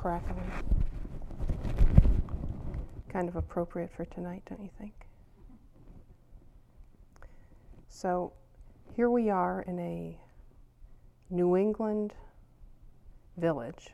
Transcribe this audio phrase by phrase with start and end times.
[0.00, 0.50] crackling.
[3.10, 4.94] Kind of appropriate for tonight, don't you think?
[7.90, 8.32] So
[8.96, 10.18] here we are in a
[11.28, 12.14] New England
[13.36, 13.88] village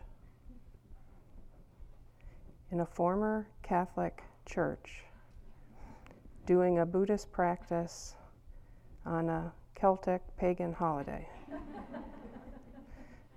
[2.71, 5.03] in a former Catholic church
[6.47, 8.15] doing a Buddhist practice
[9.05, 11.27] on a Celtic pagan holiday.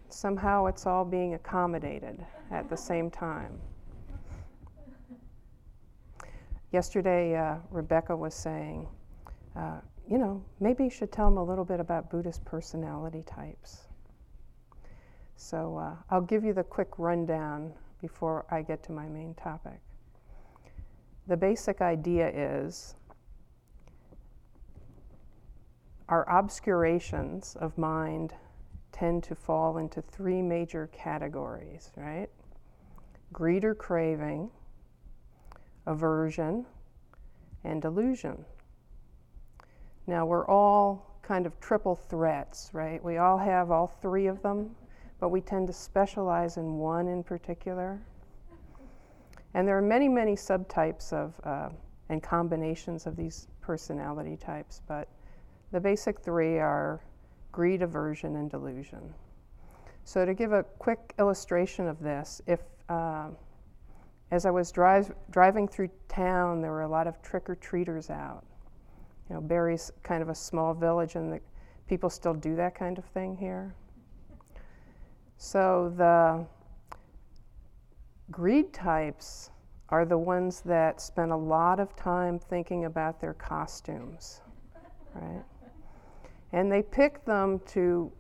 [0.09, 3.59] Somehow it's all being accommodated at the same time.
[6.72, 8.88] Yesterday, uh, Rebecca was saying,
[9.55, 13.88] uh, you know, maybe you should tell them a little bit about Buddhist personality types.
[15.36, 19.80] So uh, I'll give you the quick rundown before I get to my main topic.
[21.28, 22.95] The basic idea is
[26.08, 28.34] our obscurations of mind
[28.99, 32.28] tend to fall into three major categories, right?
[33.31, 34.50] Greed or craving,
[35.86, 36.66] aversion,
[37.64, 38.44] and delusion.
[40.05, 43.02] Now, we're all kind of triple threats, right?
[43.02, 44.75] We all have all three of them,
[45.22, 48.02] but we tend to specialize in one in particular.
[49.53, 51.70] And there are many, many subtypes of uh,
[52.09, 55.08] and combinations of these personality types, but
[55.72, 57.00] the basic three are
[57.52, 59.14] greed, aversion, and delusion.
[60.03, 63.28] So, to give a quick illustration of this, if uh,
[64.31, 68.09] as I was drive, driving through town, there were a lot of trick or treaters
[68.09, 68.44] out.
[69.30, 71.39] You know, Barre's kind of a small village, and the
[71.88, 73.73] people still do that kind of thing here.
[75.38, 76.45] So, the
[78.31, 79.50] greed types
[79.89, 84.42] are the ones that spend a lot of time thinking about their costumes,
[85.16, 85.44] right?
[86.52, 88.11] And they pick them to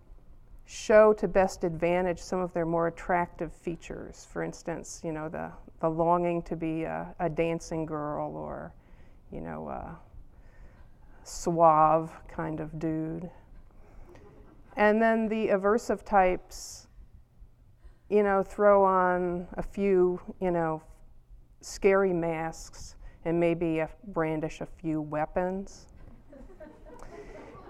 [0.65, 4.27] show to best advantage some of their more attractive features.
[4.31, 8.71] For instance, you know, the, the longing to be a, a dancing girl or,
[9.31, 9.97] you know, a
[11.23, 13.29] suave kind of dude.
[14.77, 16.87] And then the aversive types,
[18.09, 20.83] you know, throw on a few, you know,
[21.61, 25.87] scary masks and maybe brandish a few weapons.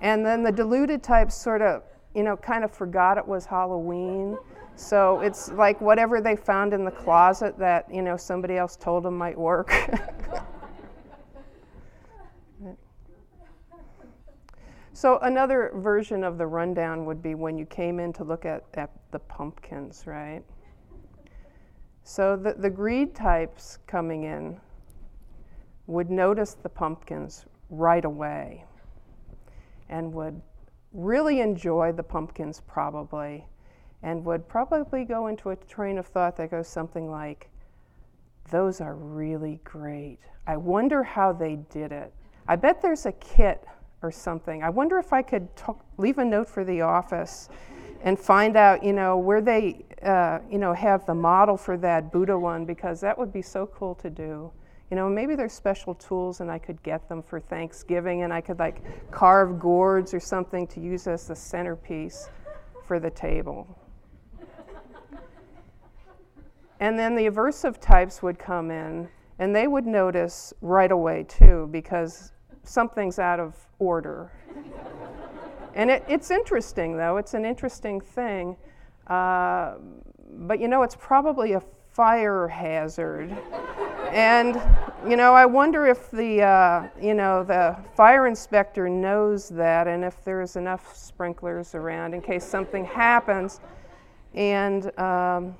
[0.02, 1.84] And then the diluted types sort of,
[2.16, 4.38] you know, kind of forgot it was Halloween.
[4.76, 9.04] So it's like whatever they found in the closet that, you know, somebody else told
[9.04, 9.74] them might work.
[14.94, 18.64] so another version of the rundown would be when you came in to look at,
[18.76, 20.44] at the pumpkins, right?
[22.04, 24.62] So the, the greed types coming in
[25.88, 28.64] would notice the pumpkins right away
[29.90, 30.42] and would
[30.94, 33.46] really enjoy the pumpkins probably
[34.02, 37.50] and would probably go into a train of thought that goes something like
[38.50, 40.18] those are really great.
[40.48, 42.12] I wonder how they did it.
[42.48, 43.64] I bet there's a kit
[44.02, 44.64] or something.
[44.64, 47.50] I wonder if i could talk, leave a note for the office
[48.02, 52.12] and find out you know where they uh, you know have the model for that
[52.12, 54.52] buddha one because that would be so cool to do
[54.90, 58.42] you know, maybe there's special tools and I could get them for Thanksgiving and I
[58.42, 62.30] could like carve gourds or something to use as the centerpiece
[62.86, 63.78] for the table.
[66.80, 69.08] and then the aversive types would come in
[69.38, 72.32] and they would notice right away too because
[72.64, 74.32] something's out of order.
[75.76, 78.58] and it, it's interesting though, it's an interesting thing.
[79.06, 79.76] Uh,
[80.32, 81.62] but you know, it's probably a
[81.94, 83.38] fire hazard.
[84.12, 84.62] And,
[85.08, 90.03] you know, I wonder if the, uh, you know, the fire inspector knows that and
[90.03, 93.59] if there's enough sprinklers around in case something happens.
[94.34, 95.56] And um,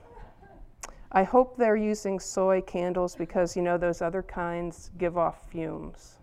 [1.12, 6.18] I hope they're using soy candles because, you know, those other kinds give off fumes.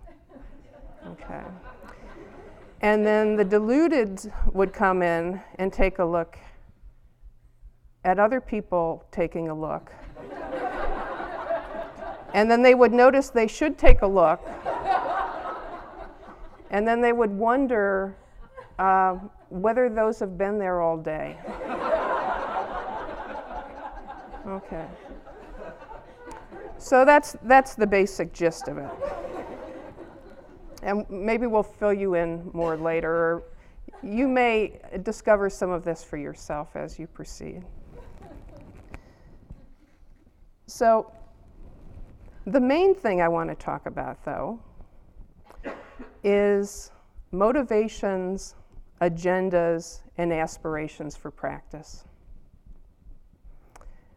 [1.09, 1.43] Okay.
[2.83, 4.21] And then the deluded
[4.53, 6.39] would come in and take a look
[8.05, 9.93] at other people taking a look.
[12.37, 14.47] And then they would notice they should take a look.
[16.71, 18.15] and then they would wonder
[18.79, 19.15] uh,
[19.49, 21.39] whether those have been there all day.
[24.47, 24.85] okay.
[26.77, 28.91] So that's, that's the basic gist of it.
[30.83, 33.45] And maybe we'll fill you in more later.
[34.03, 37.65] You may discover some of this for yourself as you proceed.
[40.67, 41.11] So,
[42.47, 44.61] the main thing I want to talk about, though,
[46.23, 46.93] is
[47.33, 48.55] motivations,
[49.01, 52.05] agendas, and aspirations for practice.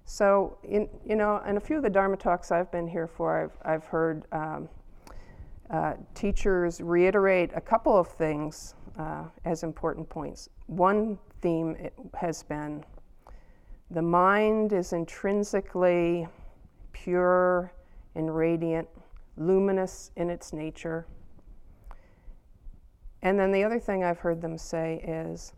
[0.05, 3.43] So, in, you know, in a few of the Dharma talks I've been here for,
[3.43, 4.69] I've, I've heard um,
[5.69, 10.49] uh, teachers reiterate a couple of things uh, as important points.
[10.67, 11.75] One theme
[12.15, 12.83] has been
[13.91, 16.27] the mind is intrinsically
[16.91, 17.71] pure
[18.19, 18.87] and radiant,
[19.37, 21.07] luminous in its nature.
[23.23, 25.53] And then the other thing I've heard them say is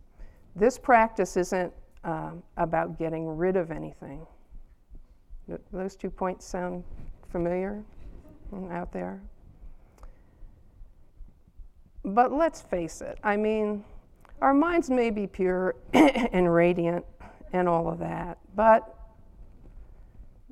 [0.56, 1.74] this practice isn't
[2.04, 4.26] um, about getting rid of anything.
[5.74, 6.84] Those two points sound
[7.30, 7.84] familiar
[8.72, 9.22] out there?
[12.04, 13.84] But let's face it, I mean,
[14.42, 17.06] our minds may be pure and radiant
[17.54, 18.98] and all of that, but,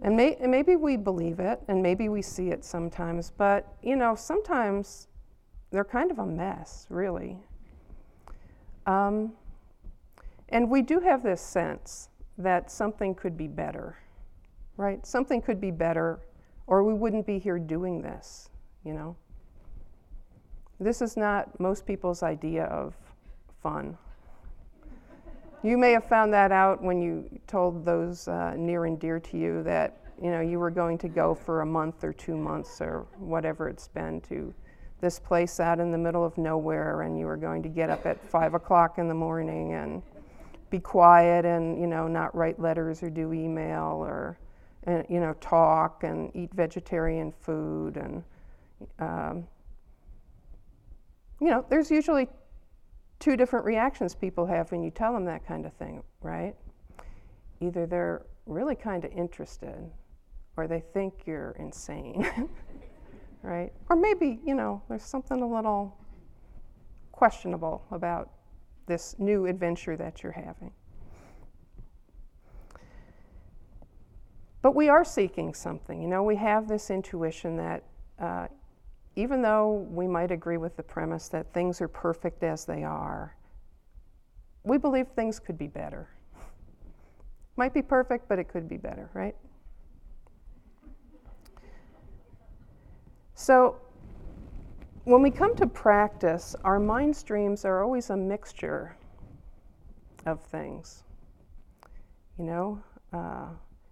[0.01, 3.96] and, may, and maybe we believe it and maybe we see it sometimes, but, you
[3.96, 5.07] know, sometimes
[5.72, 7.38] they're kind of a mess, really.
[8.86, 9.34] Um,
[10.50, 13.98] and we do have this sense that something could be better,
[14.78, 15.06] right?
[15.06, 16.19] Something could be better,
[16.66, 18.50] or we wouldn't be here doing this,
[18.84, 19.16] you know?
[20.80, 22.96] This is not most people's idea of
[23.62, 23.98] fun.
[25.64, 29.38] You may have found that out when you told those uh, near and dear to
[29.38, 32.82] you that you know you were going to go for a month or two months
[32.82, 34.54] or whatever it's been to
[35.02, 38.06] this place out in the middle of nowhere, and you were going to get up
[38.06, 40.02] at five o'clock in the morning and
[40.70, 44.38] be quiet and you know not write letters or do email or
[44.84, 48.24] and, you know talk and eat vegetarian food and
[49.00, 49.48] um,
[51.42, 52.28] you know there's usually
[53.19, 56.56] two different reactions people have when you tell them that kind of thing right
[57.62, 59.92] either they're really kind of interested
[60.57, 62.27] or they think you're insane
[63.44, 65.98] right or maybe you know there's something a little
[67.12, 68.30] questionable about
[68.89, 70.72] this new adventure that you're having.
[74.62, 76.01] But we are seeking something.
[76.01, 77.83] You know, we have this intuition that
[78.19, 78.48] uh,
[79.19, 83.36] even though we might agree with the premise that things are perfect as they are,
[84.63, 86.07] we believe things could be better.
[87.57, 89.36] Might be perfect, but it could be better, right?
[93.36, 93.75] So,
[95.04, 98.95] when we come to practice, our mind streams are always a mixture
[100.25, 101.04] of things.
[102.38, 103.48] You know, uh,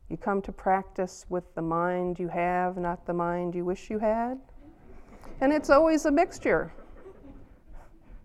[0.08, 4.00] you come to practice with the mind you have, not the mind you wish you
[4.00, 4.40] had.
[5.42, 6.74] And it's always a mixture,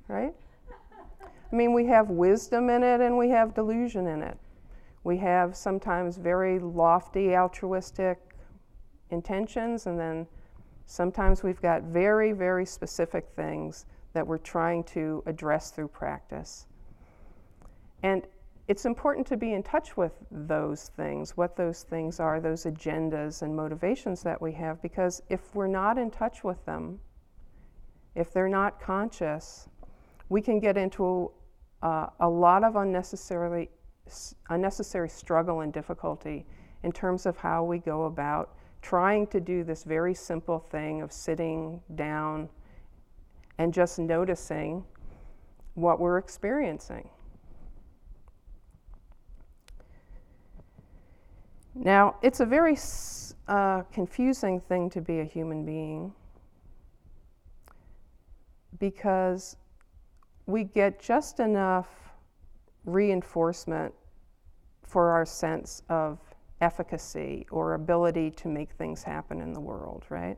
[0.08, 0.34] right?
[1.22, 4.38] I mean, we have wisdom in it and we have delusion in it.
[5.04, 8.18] We have sometimes very lofty altruistic
[9.10, 10.26] intentions, and then
[10.92, 16.66] Sometimes we've got very, very specific things that we're trying to address through practice.
[18.02, 18.26] And
[18.68, 23.42] it's important to be in touch with those things, what those things are, those agendas
[23.42, 27.00] and motivations that we have, because if we're not in touch with them,
[28.14, 29.68] if they're not conscious,
[30.28, 31.30] we can get into
[31.82, 33.68] uh, a lot of unnecessarily
[34.50, 36.44] unnecessary struggle and difficulty
[36.82, 41.12] in terms of how we go about trying to do this very simple thing of
[41.12, 42.48] sitting down
[43.58, 44.84] and just noticing
[45.74, 47.08] what we're experiencing.
[51.74, 52.76] Now, it's a very
[53.48, 56.12] uh, confusing thing to be a human being
[58.78, 59.56] because
[60.46, 61.88] we get just enough
[62.84, 63.94] reinforcement
[64.82, 66.18] for our sense of
[66.60, 70.36] efficacy or ability to make things happen in the world, right?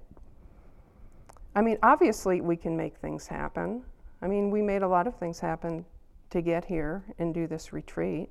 [1.56, 3.82] I mean, obviously, we can make things happen.
[4.22, 5.84] I mean, we made a lot of things happen
[6.30, 8.28] to get here and do this retreat.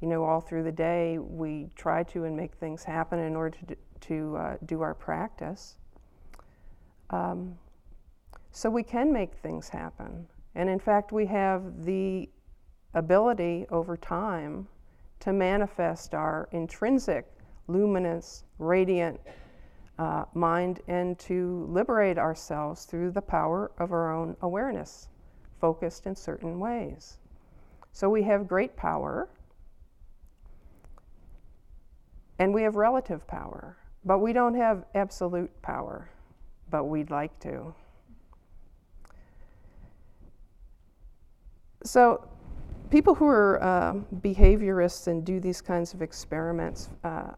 [0.00, 3.56] You know, all through the day, we try to and make things happen in order
[3.68, 5.76] to, to uh, do our practice.
[7.10, 7.58] Um,
[8.50, 10.26] so we can make things happen.
[10.54, 12.28] And in fact, we have the
[12.94, 14.66] ability over time
[15.20, 17.30] to manifest our intrinsic,
[17.68, 19.20] luminous, radiant
[19.98, 25.08] uh, mind and to liberate ourselves through the power of our own awareness,
[25.60, 27.18] focused in certain ways.
[27.92, 29.28] So we have great power
[32.40, 36.08] and we have relative power, but we don't have absolute power,
[36.70, 37.74] but we'd like to.
[41.84, 42.26] So
[42.90, 43.92] people who are uh,
[44.22, 47.32] behaviorists and do these kinds of experiments uh,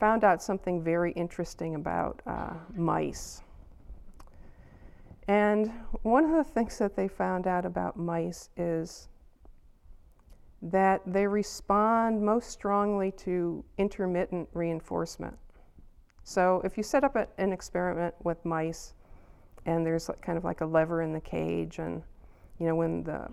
[0.00, 3.42] found out something very interesting about uh, mice.
[5.28, 5.70] And
[6.02, 9.08] one of the things that they found out about mice is
[10.62, 15.36] that they respond most strongly to intermittent reinforcement.
[16.24, 18.94] So if you set up a, an experiment with mice
[19.64, 22.02] and there's kind of like a lever in the cage and
[22.58, 23.28] you know when the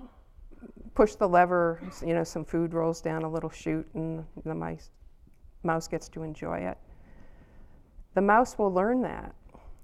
[0.93, 4.91] push the lever, you know some food rolls down a little chute and the mice
[5.63, 6.77] mouse gets to enjoy it.
[8.15, 9.33] The mouse will learn that.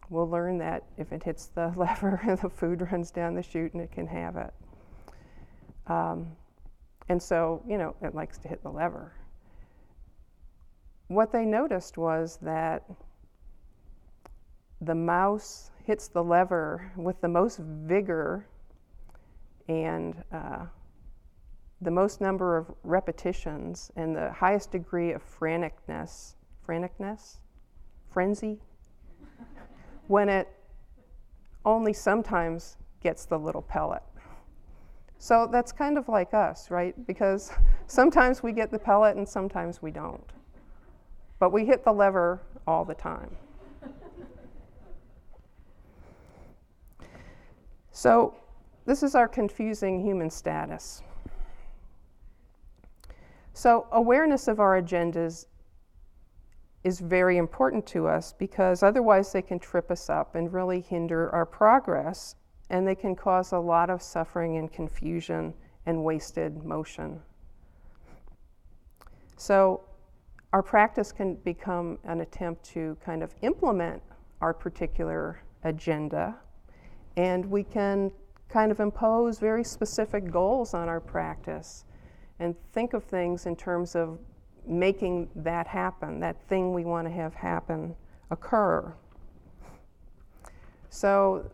[0.09, 3.73] Will learn that if it hits the lever, and the food runs down the chute
[3.73, 4.53] and it can have it.
[5.87, 6.31] Um,
[7.09, 9.11] and so, you know, it likes to hit the lever.
[11.07, 12.83] What they noticed was that
[14.79, 18.45] the mouse hits the lever with the most vigor
[19.67, 20.65] and uh,
[21.81, 26.35] the most number of repetitions and the highest degree of franticness,
[26.67, 27.37] franticness,
[28.11, 28.59] frenzy,
[30.07, 30.47] when it
[31.65, 34.03] only sometimes gets the little pellet.
[35.21, 36.95] So that's kind of like us, right?
[37.05, 37.51] Because
[37.87, 40.31] sometimes we get the pellet and sometimes we don't.
[41.37, 43.35] But we hit the lever all the time.
[47.91, 48.35] So,
[48.85, 51.01] this is our confusing human status.
[53.51, 55.47] So, awareness of our agendas
[56.85, 61.29] is very important to us because otherwise they can trip us up and really hinder
[61.31, 62.35] our progress
[62.69, 65.53] and they can cause a lot of suffering and confusion
[65.85, 67.21] and wasted motion.
[69.37, 69.81] So,
[70.51, 74.01] our practice can become an attempt to kind of implement
[74.41, 76.35] our particular agenda,
[77.17, 78.11] and we can
[78.49, 81.85] kind of impose very specific goals on our practice
[82.39, 84.17] and think of things in terms of
[84.65, 87.95] making that happen, that thing we want to have happen
[88.31, 88.93] occur.
[90.89, 91.49] So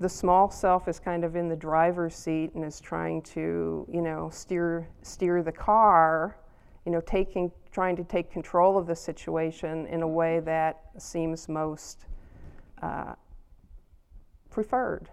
[0.00, 4.02] the small self is kind of in the driver's seat and is trying to, you
[4.02, 6.36] know, steer steer the car,
[6.84, 11.48] you know, taking trying to take control of the situation in a way that seems
[11.48, 12.06] most
[12.82, 13.14] uh,
[14.50, 15.10] preferred.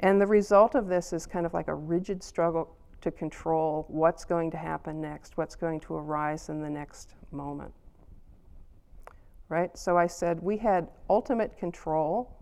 [0.00, 4.24] And the result of this is kind of like a rigid struggle to control what's
[4.24, 7.72] going to happen next, what's going to arise in the next moment.
[9.48, 9.76] Right?
[9.76, 12.37] So I said we had ultimate control,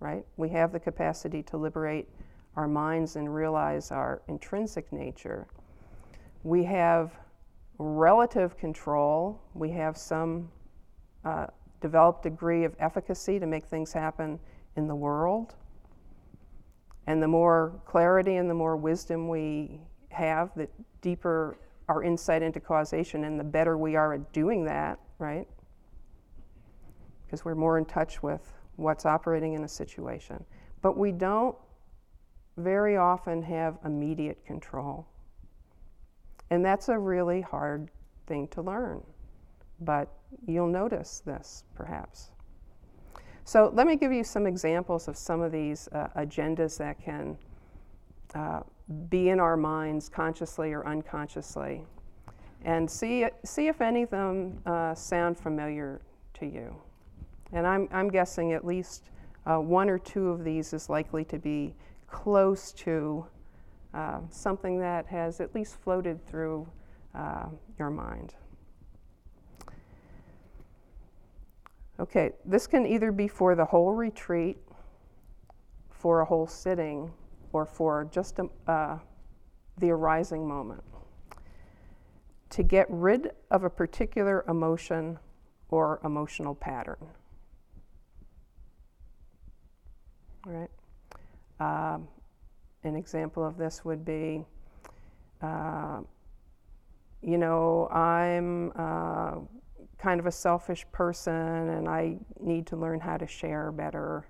[0.00, 0.24] right?
[0.36, 2.08] We have the capacity to liberate
[2.56, 5.46] our minds and realize our intrinsic nature.
[6.42, 7.12] We have
[7.78, 10.50] relative control, we have some
[11.24, 11.46] uh,
[11.80, 14.38] developed degree of efficacy to make things happen
[14.76, 15.54] in the world.
[17.06, 19.80] And the more clarity and the more wisdom we
[20.10, 20.68] have, the
[21.00, 21.56] deeper
[21.88, 25.48] our insight into causation and the better we are at doing that, right?
[27.26, 30.44] Because we're more in touch with what's operating in a situation.
[30.82, 31.56] But we don't
[32.56, 35.06] very often have immediate control.
[36.50, 37.90] And that's a really hard
[38.26, 39.02] thing to learn.
[39.80, 40.08] But
[40.46, 42.30] you'll notice this perhaps.
[43.44, 47.36] So let me give you some examples of some of these uh, agendas that can
[48.34, 48.60] uh,
[49.08, 51.84] be in our minds consciously or unconsciously
[52.64, 56.00] and see, see if any of them uh, sound familiar
[56.34, 56.74] to you.
[57.52, 59.10] And I'm, I'm guessing at least
[59.46, 61.74] uh, one or two of these is likely to be
[62.06, 63.26] close to
[63.94, 66.68] uh, something that has at least floated through
[67.14, 67.46] uh,
[67.78, 68.34] your mind.
[71.98, 74.56] Okay, this can either be for the whole retreat,
[75.90, 77.12] for a whole sitting,
[77.52, 78.98] or for just a, uh,
[79.78, 80.82] the arising moment.
[82.50, 85.18] To get rid of a particular emotion
[85.68, 87.06] or emotional pattern.
[90.44, 90.70] Right.
[91.60, 92.08] Um,
[92.84, 94.44] an example of this would be,
[95.42, 96.00] uh,
[97.22, 99.34] you know, I'm uh,
[99.98, 104.26] kind of a selfish person and I need to learn how to share better.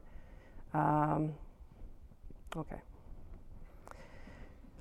[0.74, 1.32] Um,
[2.56, 2.80] okay.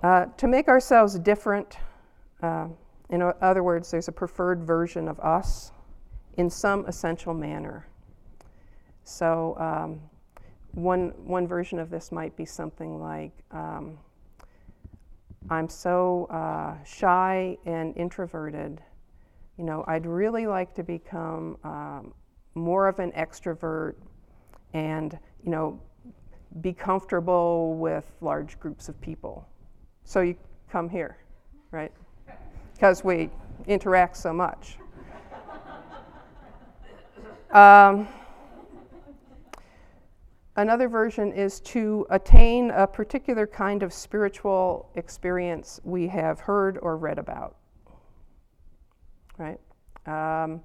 [0.01, 1.77] Uh, to make ourselves different,
[2.41, 2.67] uh,
[3.09, 5.71] in other words, there's a preferred version of us
[6.37, 7.85] in some essential manner.
[9.03, 10.08] So, um,
[10.73, 13.97] one, one version of this might be something like um,
[15.49, 18.81] I'm so uh, shy and introverted.
[19.57, 22.13] You know, I'd really like to become um,
[22.55, 23.95] more of an extrovert
[24.73, 25.79] and, you know,
[26.61, 29.47] be comfortable with large groups of people.
[30.03, 30.35] So you
[30.71, 31.17] come here,
[31.71, 31.91] right?
[32.73, 33.29] Because we
[33.67, 34.77] interact so much.
[37.51, 38.07] Um,
[40.59, 46.97] another version is to attain a particular kind of spiritual experience we have heard or
[46.97, 47.55] read about.
[49.37, 49.59] Right?
[50.05, 50.61] Um,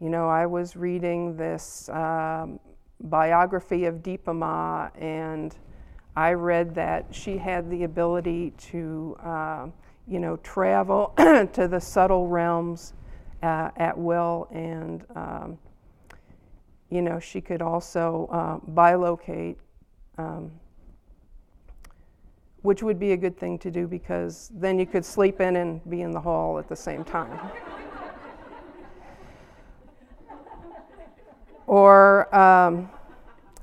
[0.00, 2.60] you know, I was reading this um,
[3.00, 5.56] biography of Dipa Ma, and
[6.14, 9.66] I read that she had the ability to, uh,
[10.06, 12.92] you know, travel to the subtle realms
[13.42, 15.58] uh, at will, and um,
[16.90, 19.56] you know, she could also uh, bilocate,
[20.16, 20.50] um,
[22.62, 25.88] which would be a good thing to do because then you could sleep in and
[25.90, 27.38] be in the hall at the same time.
[31.66, 32.90] or um,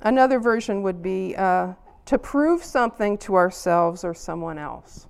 [0.01, 1.73] another version would be uh,
[2.05, 5.07] to prove something to ourselves or someone else.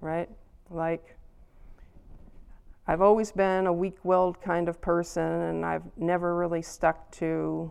[0.00, 0.30] Right?
[0.70, 1.17] Like,
[2.90, 7.70] I've always been a weak willed kind of person, and I've never really stuck to,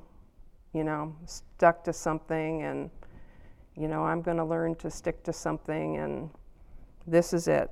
[0.74, 2.92] you know, stuck to something, and,
[3.76, 6.30] you know, I'm going to learn to stick to something, and
[7.08, 7.72] this is it.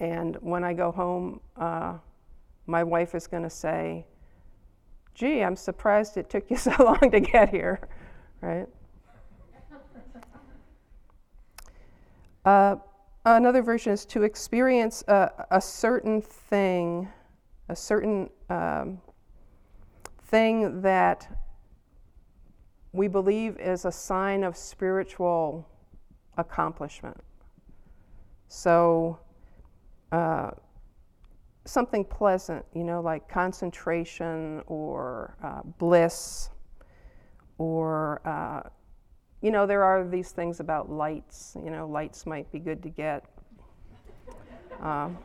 [0.00, 1.94] And when I go home, uh,
[2.66, 4.04] my wife is going to say,
[5.14, 7.80] Gee, I'm surprised it took you so long to get here,
[8.42, 8.68] right?
[12.44, 12.76] Uh,
[13.36, 17.08] another version is to experience a, a certain thing,
[17.68, 19.00] a certain um,
[20.24, 21.28] thing that
[22.92, 25.68] we believe is a sign of spiritual
[26.36, 27.16] accomplishment.
[28.48, 29.18] So,
[30.12, 30.52] uh,
[31.64, 36.50] something pleasant, you know, like concentration or uh, bliss
[37.58, 38.68] or uh,
[39.40, 41.56] you know, there are these things about lights.
[41.62, 43.24] You know, lights might be good to get.
[44.80, 45.18] Um,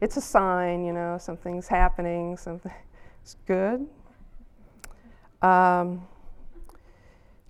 [0.00, 3.86] it's a sign, you know, something's happening, something's good.
[5.42, 6.06] Um,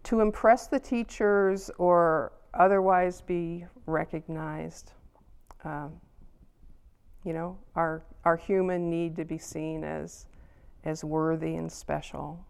[0.05, 4.93] to impress the teachers or otherwise be recognized.
[5.65, 5.95] Um,
[7.25, 10.26] you know, our, our human need to be seen as,
[10.85, 12.45] as worthy and special.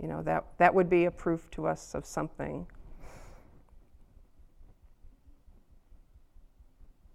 [0.00, 2.66] You know, that, that would be a proof to us of something.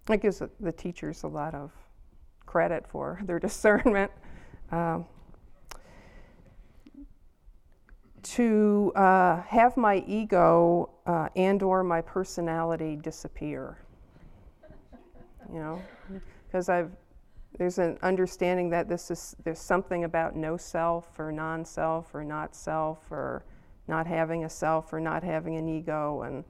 [0.08, 1.72] It gives the teachers a lot of
[2.46, 4.10] credit for their discernment.
[4.70, 5.06] Um,
[8.22, 13.78] to uh, have my ego uh, and or my personality disappear
[15.52, 15.80] you know
[16.46, 16.90] because i've
[17.58, 22.54] there's an understanding that this is there's something about no self or non-self or not
[22.54, 23.44] self or
[23.88, 26.44] not having a self or not having an ego and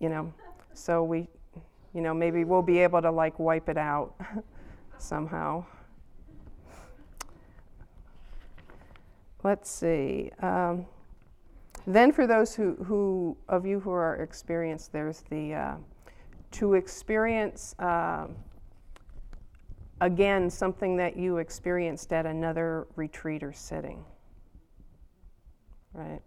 [0.00, 0.32] you know
[0.74, 1.28] so we
[1.94, 4.14] you know maybe we'll be able to like wipe it out
[4.98, 5.64] somehow.
[9.44, 10.86] Let's see um,
[11.86, 15.76] then for those who, who of you who are experienced there's the uh,
[16.50, 18.26] to experience uh,
[20.00, 24.04] again, something that you experienced at another retreat or sitting.
[25.92, 26.22] Right?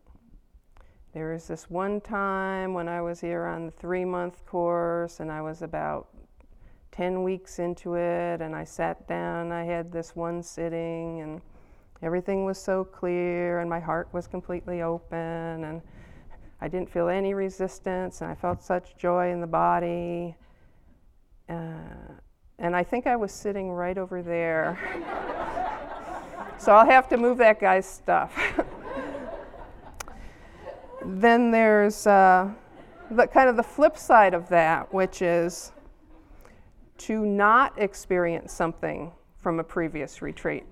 [1.14, 5.32] There was this one time when I was here on the three month course, and
[5.32, 6.08] I was about
[6.92, 9.52] 10 weeks into it, and I sat down.
[9.52, 11.42] I had this one sitting, and
[12.02, 15.18] everything was so clear, and my heart was completely open,
[15.64, 15.82] and
[16.62, 20.36] I didn't feel any resistance, and I felt such joy in the body.
[21.50, 22.14] Uh,
[22.62, 24.78] and I think I was sitting right over there.
[26.60, 28.32] so I'll have to move that guy's stuff.
[31.06, 32.52] then there's uh,
[33.10, 35.71] the kind of the flip side of that, which is
[37.00, 40.65] to not experience something from a previous retreat.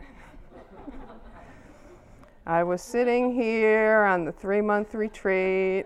[2.46, 5.86] I was sitting here on the three month retreat.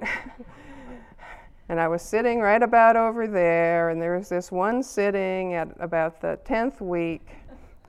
[1.69, 5.69] And I was sitting right about over there, and there was this one sitting at
[5.80, 7.26] about the 10th week.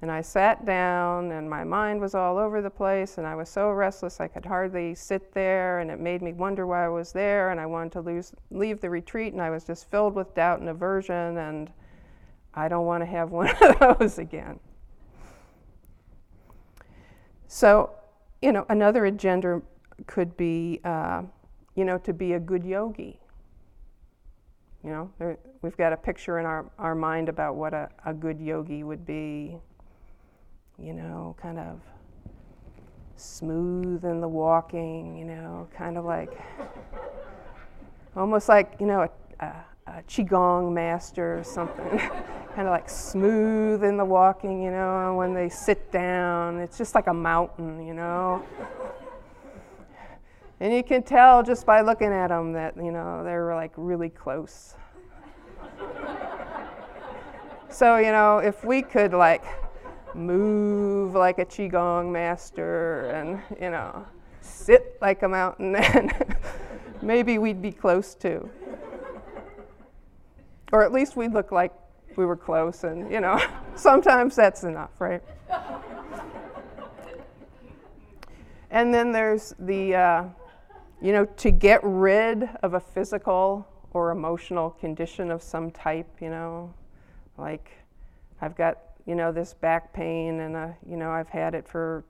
[0.01, 3.49] And I sat down, and my mind was all over the place, and I was
[3.49, 7.11] so restless I could hardly sit there, and it made me wonder why I was
[7.11, 10.35] there, and I wanted to lose, leave the retreat, and I was just filled with
[10.35, 11.73] doubt and aversion, and
[12.55, 14.61] I don't want to have one of those again.
[17.49, 17.91] So,
[18.41, 19.63] you know, another agenda
[20.07, 21.23] could be, uh,
[21.75, 23.19] you know, to be a good yogi
[24.85, 28.38] you know, we've got a picture in our, our mind about what a, a good
[28.38, 29.57] yogi would be,
[30.79, 31.81] you know, kind of
[33.16, 36.38] smooth in the walking, you know, kind of like
[38.14, 39.09] almost like, you know,
[39.40, 41.99] a, a, a Qigong master or something.
[42.55, 46.61] kind of like smooth in the walking, you know, when they sit down.
[46.61, 48.44] It's just like a mountain, you know.
[50.61, 54.09] And you can tell just by looking at them that, you know, they're like really
[54.09, 54.75] close.
[57.69, 59.45] so, you know, if we could like
[60.14, 64.07] move like a Qigong master and, you know,
[64.40, 66.12] sit like a mountain, then
[67.03, 68.49] maybe we'd be close to.
[70.73, 71.73] Or at least we'd look like
[72.17, 73.40] we were close, and you know,
[73.75, 75.23] sometimes that's enough, right?
[78.71, 80.25] and then there's the, uh,
[81.05, 86.31] you know, to get rid of a physical or emotional condition of some type, you
[86.31, 86.73] know,
[87.37, 87.73] like
[88.40, 92.05] I've got, you know, this back pain, and uh, you know, I've had it for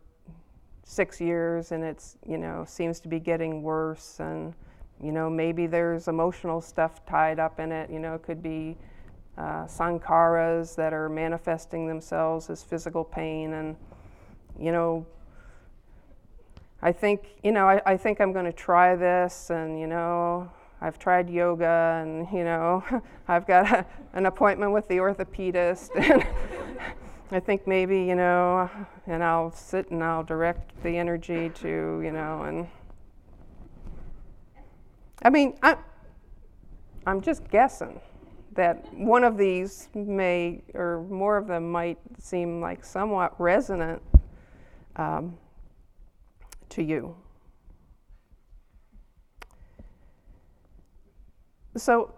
[0.84, 4.54] six years, and it's, you know, seems to be getting worse, and
[5.02, 7.90] you know, maybe there's emotional stuff tied up in it.
[7.90, 8.76] You know, it could be
[9.36, 13.54] uh, sankharas that are manifesting themselves as physical pain.
[13.54, 13.76] And,
[14.56, 15.04] you know,
[16.84, 19.50] I think, you know, I, I think I'm going to try this.
[19.50, 20.50] And, you know,
[20.82, 22.84] I've tried yoga and, you know,
[23.28, 25.90] I've got a, an appointment with the orthopedist.
[27.30, 28.70] And I think maybe, you know,
[29.06, 32.68] and I'll sit and I'll direct the energy to, you know, and
[35.22, 35.76] I mean, I,
[37.06, 37.98] I'm just guessing
[38.52, 44.02] that one of these may, or more of them might seem like somewhat resonant
[44.96, 45.38] um,
[46.74, 47.16] to you.
[51.76, 52.14] So,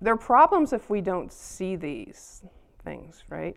[0.00, 2.42] there are problems if we don't see these
[2.84, 3.56] things, right?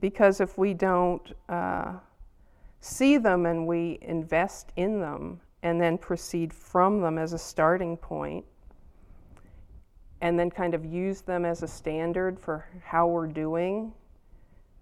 [0.00, 1.94] Because if we don't uh,
[2.80, 7.96] see them and we invest in them and then proceed from them as a starting
[7.96, 8.44] point,
[10.20, 13.92] and then kind of use them as a standard for how we're doing,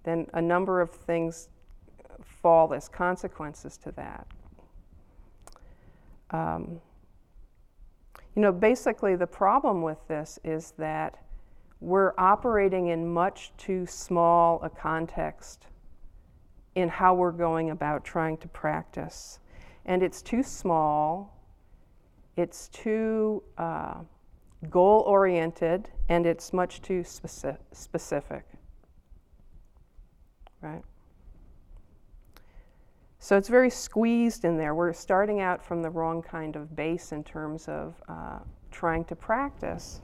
[0.04, 1.48] then a number of things
[2.24, 4.26] fall as consequences to that.
[6.30, 6.80] Um,
[8.34, 11.18] you know, basically, the problem with this is that
[11.80, 15.66] we're operating in much too small a context
[16.74, 19.40] in how we're going about trying to practice.
[19.86, 21.36] And it's too small,
[22.36, 23.94] it's too uh,
[24.68, 28.44] goal oriented and it's much too speci- specific.
[30.60, 30.82] Right?
[33.22, 34.74] So it's very squeezed in there.
[34.74, 38.38] We're starting out from the wrong kind of base in terms of uh,
[38.70, 40.00] trying to practice.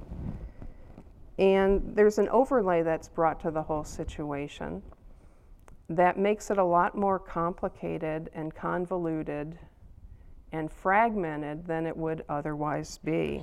[1.38, 4.82] And there's an overlay that's brought to the whole situation
[5.88, 9.58] that makes it a lot more complicated and convoluted
[10.52, 13.42] and fragmented than it would otherwise be.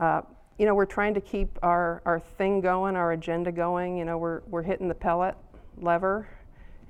[0.00, 0.22] Uh,
[0.58, 3.98] you know, we're trying to keep our, our thing going, our agenda going.
[3.98, 5.34] You know, we're, we're hitting the pellet
[5.76, 6.26] lever.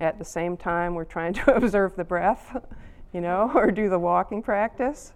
[0.00, 2.56] At the same time, we're trying to observe the breath,
[3.12, 5.12] you know, or do the walking practice.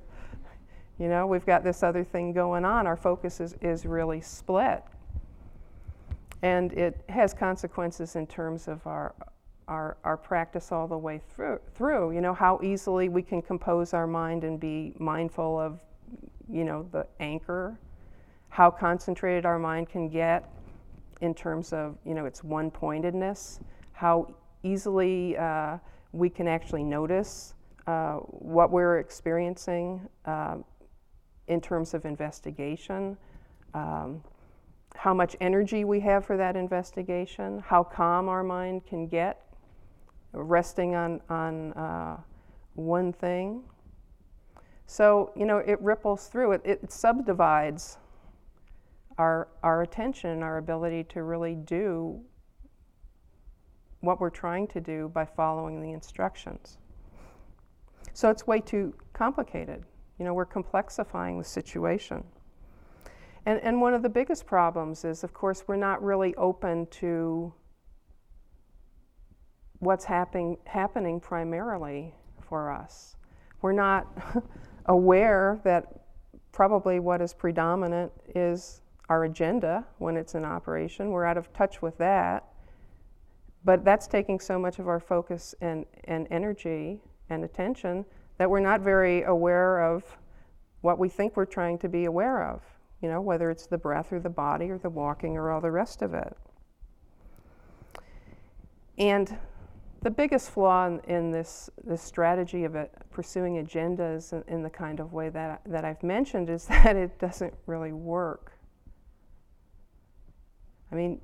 [0.99, 2.87] You know, we've got this other thing going on.
[2.87, 4.83] Our focus is, is really split.
[6.43, 9.15] And it has consequences in terms of our,
[9.69, 12.13] our, our practice all the way through, through.
[12.13, 15.81] You know, how easily we can compose our mind and be mindful of
[16.51, 17.79] you know, the anchor,
[18.49, 20.51] how concentrated our mind can get
[21.21, 23.61] in terms of, you know, its one pointedness,
[23.93, 25.79] how easily uh,
[26.13, 27.55] we can actually notice
[27.87, 30.57] uh, what we're experiencing uh,
[31.47, 33.17] in terms of investigation,
[33.75, 34.23] um,
[34.95, 39.49] how much energy we have for that investigation, how calm our mind can get
[40.33, 42.17] resting on, on uh,
[42.75, 43.63] one thing.
[44.87, 47.99] So, you know, it ripples through, it, it subdivides
[49.19, 52.21] our, our attention, our ability to really do
[54.01, 56.79] what we're trying to do by following the instructions.
[58.13, 59.85] So it's way too complicated.
[60.19, 62.25] You know, we're complexifying the situation.
[63.47, 67.53] And, and one of the biggest problems is, of course, we're not really open to
[69.79, 72.15] what's happening, happening primarily
[72.49, 73.17] for us.
[73.63, 74.07] We're not
[74.87, 76.01] aware that
[76.53, 81.11] probably what is predominant is our agenda when it's in operation.
[81.11, 82.45] We're out of touch with that.
[83.65, 88.05] But that's taking so much of our focus and, and energy and attention
[88.39, 90.05] that we're not very aware of
[90.81, 92.63] what we think we're trying to be aware of,
[93.03, 95.71] you know, whether it's the breath or the body or the walking or all the
[95.71, 96.37] rest of it.
[98.97, 99.37] And
[100.03, 104.71] the biggest flaw in, in, this, this strategy of it, pursuing agendas in, in, the
[104.71, 108.53] kind of way that, that I've mentioned is that it doesn't really work.
[110.91, 111.21] I mean,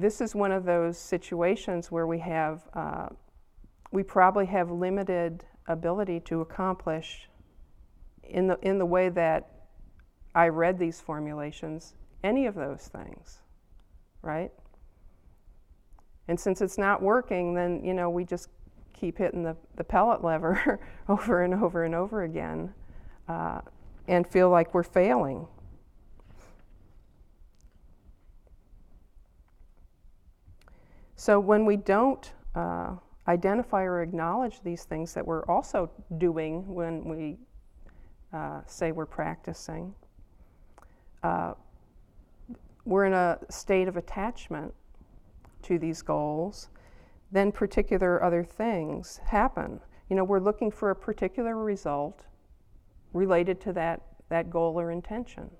[0.00, 3.08] this is one of those situations where we have, uh,
[3.92, 7.28] we probably have limited ability to accomplish
[8.24, 9.50] in the, in the way that
[10.34, 13.38] I read these formulations any of those things,
[14.22, 14.50] right?
[16.28, 18.48] And since it's not working, then, you know, we just
[18.92, 22.72] keep hitting the, the pellet lever over and over and over again
[23.28, 23.60] uh,
[24.06, 25.46] and feel like we're failing.
[31.20, 32.92] So when we don't uh,
[33.28, 37.36] identify or acknowledge these things that we're also doing when we
[38.32, 39.94] uh, say we're practicing,
[41.22, 41.52] uh,
[42.86, 44.72] we're in a state of attachment
[45.64, 46.70] to these goals,
[47.30, 49.78] then particular other things happen.
[50.08, 52.22] You know, we're looking for a particular result
[53.12, 55.50] related to that, that goal or intention.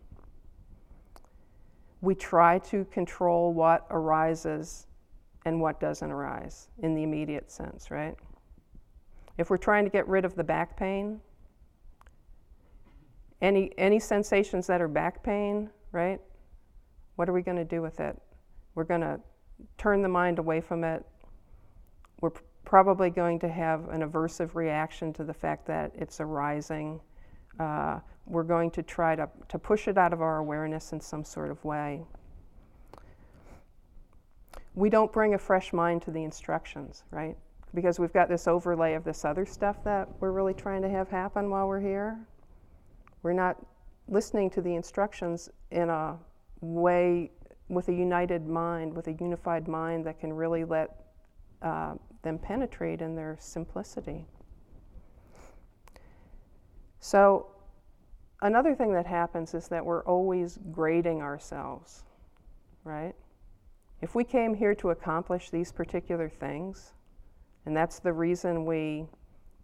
[2.01, 4.87] We try to control what arises
[5.44, 8.14] and what doesn't arise in the immediate sense, right?
[9.38, 11.20] If we're trying to get rid of the back pain,
[13.40, 16.20] any, any sensations that are back pain, right?
[17.16, 18.20] What are we going to do with it?
[18.74, 19.20] We're going to
[19.79, 21.05] turn the mind away from it.
[22.20, 22.33] We're
[22.64, 27.00] probably going to have an aversive reaction to the fact that it's arising.
[27.59, 31.24] Uh, we're going to try to, to push it out of our awareness in some
[31.24, 32.03] sort of way.
[34.74, 37.37] We don't bring a fresh mind to the instructions, right?
[37.74, 41.09] Because we've got this overlay of this other stuff that we're really trying to have
[41.09, 42.18] happen while we're here.
[43.22, 43.56] We're not
[44.09, 46.16] listening to the instructions in a
[46.61, 47.30] way
[47.68, 51.04] with a united mind, with a unified mind that can really let
[51.62, 54.26] uh, them penetrate in their simplicity.
[56.98, 57.46] So,
[58.42, 62.04] another thing that happens is that we're always grading ourselves,
[62.85, 63.14] right?
[64.02, 66.94] If we came here to accomplish these particular things,
[67.66, 69.06] and that's the reason we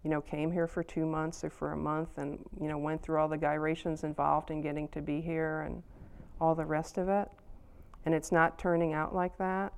[0.06, 3.02] you know, came here for two months or for a month and, you know, went
[3.02, 5.82] through all the gyrations involved in getting to be here and
[6.40, 7.28] all the rest of it,
[8.04, 9.72] and it's not turning out like that,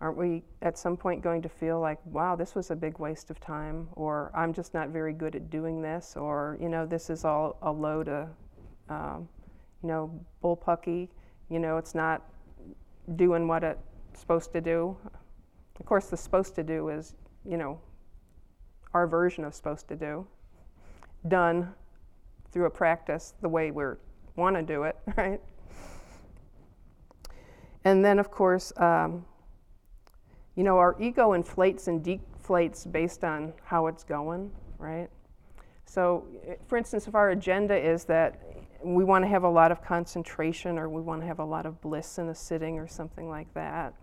[0.00, 3.28] aren't we at some point going to feel like, wow, this was a big waste
[3.28, 7.10] of time, or I'm just not very good at doing this, or, you know, this
[7.10, 8.28] is all a load of,
[8.88, 9.28] um,
[9.82, 11.08] you know, bullpucky,
[11.50, 12.22] you know, it's not
[13.14, 14.96] doing what it's supposed to do.
[15.78, 17.78] Of course, the supposed to do is, you know,
[18.94, 20.26] our version of supposed to do,
[21.28, 21.72] done
[22.50, 23.84] through a practice the way we
[24.36, 25.40] want to do it, right?
[27.84, 29.24] And then, of course, um,
[30.56, 35.08] you know, our ego inflates and deflates based on how it's going, right?
[35.84, 36.26] So,
[36.66, 38.40] for instance, if our agenda is that
[38.84, 41.66] we want to have a lot of concentration or we want to have a lot
[41.66, 43.94] of bliss in a sitting or something like that,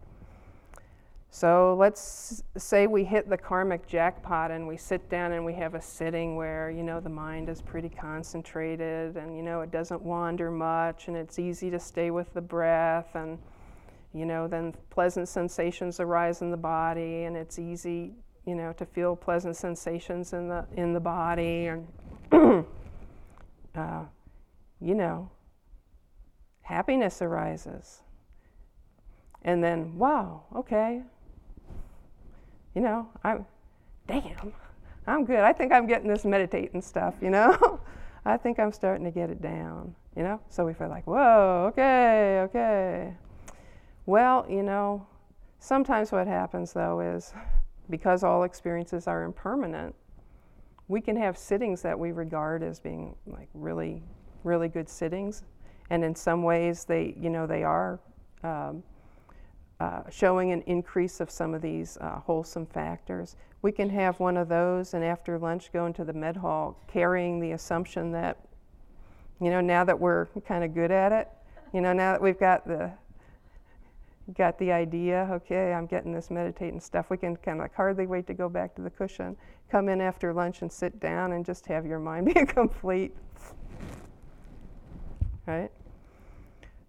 [1.35, 5.73] so let's say we hit the karmic jackpot and we sit down and we have
[5.73, 10.03] a sitting where, you know, the mind is pretty concentrated and, you know, it doesn't
[10.03, 13.39] wander much and it's easy to stay with the breath and,
[14.13, 18.13] you know, then pleasant sensations arise in the body and it's easy,
[18.45, 21.87] you know, to feel pleasant sensations in the, in the body and,
[23.75, 24.03] uh,
[24.83, 25.29] you know,
[26.61, 28.01] happiness arises.
[29.43, 31.03] And then, wow, okay,
[32.75, 33.45] you know, I'm,
[34.07, 34.53] damn,
[35.05, 35.39] I'm good.
[35.39, 37.79] I think I'm getting this meditating stuff, you know?
[38.25, 40.39] I think I'm starting to get it down, you know?
[40.49, 43.13] So we feel like, whoa, okay, okay.
[44.05, 45.05] Well, you know,
[45.59, 47.33] sometimes what happens though is
[47.89, 49.93] because all experiences are impermanent,
[50.87, 54.03] we can have sittings that we regard as being like really,
[54.43, 55.43] really good sittings.
[55.89, 57.99] And in some ways, they, you know, they are
[58.43, 58.83] um,
[59.79, 63.35] uh, showing an increase of some of these uh, wholesome factors.
[63.61, 67.39] We can have one of those and after lunch go into the med hall carrying
[67.39, 68.37] the assumption that,
[69.41, 71.29] you know, now that we're kind of good at it,
[71.73, 72.91] you know, now that we've got the
[74.37, 78.07] got the idea, okay, I'm getting this meditating stuff, we can kind of like hardly
[78.07, 79.35] wait to go back to the cushion,
[79.69, 83.13] come in after lunch and sit down and just have your mind be complete.
[85.45, 85.71] Right?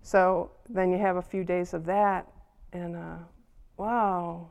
[0.02, 2.30] So then you have a few days of that,
[2.72, 3.16] and uh,
[3.76, 4.50] wow,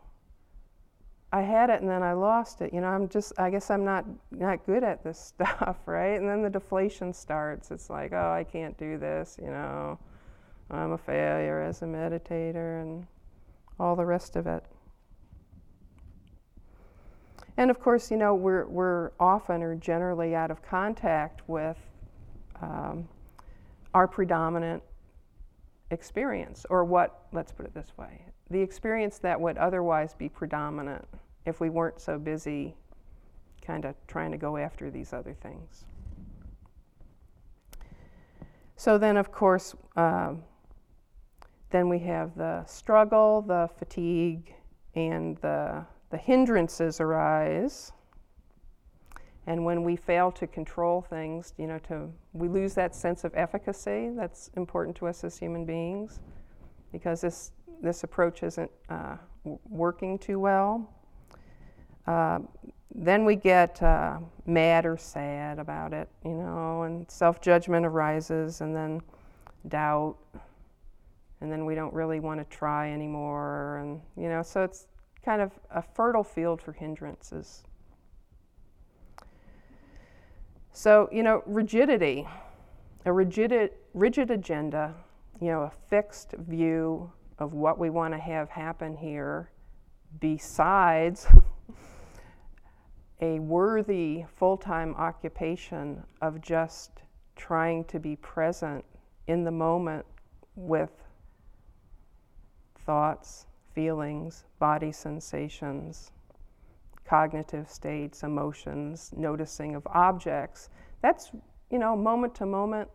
[1.34, 2.72] I had it and then I lost it.
[2.72, 6.20] You know, I'm just, I guess I'm not not good at this stuff, right?
[6.20, 7.72] And then the deflation starts.
[7.72, 9.38] It's like, oh, I can't do this.
[9.42, 9.98] You know,
[10.70, 13.08] I'm a failure as a meditator, and
[13.80, 14.64] all the rest of it.
[17.58, 21.78] And of course, you know, we're we're often or generally out of contact with
[22.62, 23.08] um,
[23.94, 24.82] our predominant
[25.92, 31.06] experience, or what, let's put it this way, the experience that would otherwise be predominant
[31.46, 32.76] if we weren't so busy
[33.62, 35.86] kind of trying to go after these other things.
[38.76, 40.34] So then, of course, uh,
[41.70, 44.54] then we have the struggle, the fatigue,
[44.96, 47.94] and the, the hindrances arise.
[49.46, 53.34] And when we fail to control things, you know, to, we lose that sense of
[53.36, 56.20] efficacy that's important to us as human beings
[56.92, 57.52] because this,
[57.82, 59.18] this approach isn't uh,
[59.70, 60.90] working too well.
[62.08, 62.40] Uh,
[62.96, 68.62] then we get uh, mad or sad about it, you know, and self judgment arises,
[68.62, 69.02] and then
[69.68, 70.16] doubt,
[71.42, 74.88] and then we don't really want to try anymore, and you know, so it's
[75.26, 77.64] kind of a fertile field for hindrances.
[80.76, 82.28] So, you know, rigidity,
[83.06, 84.96] a rigid, rigid agenda,
[85.40, 89.52] you know, a fixed view of what we want to have happen here,
[90.20, 91.28] besides
[93.22, 97.04] a worthy full time occupation of just
[97.36, 98.84] trying to be present
[99.28, 100.04] in the moment
[100.56, 100.92] with
[102.84, 106.12] thoughts, feelings, body sensations,
[107.06, 110.70] cognitive states, emotions, noticing of objects.
[111.02, 111.32] That's,
[111.70, 112.90] you know, moment to moment,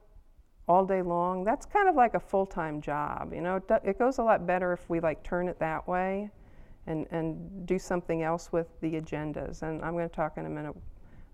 [0.68, 1.44] all day long.
[1.44, 3.32] That's kind of like a full time job.
[3.32, 6.30] You know, it, goes a lot better if we like turn it that way
[6.86, 9.62] and, and do something else with the agendas.
[9.62, 10.76] And I'm going to talk in a minute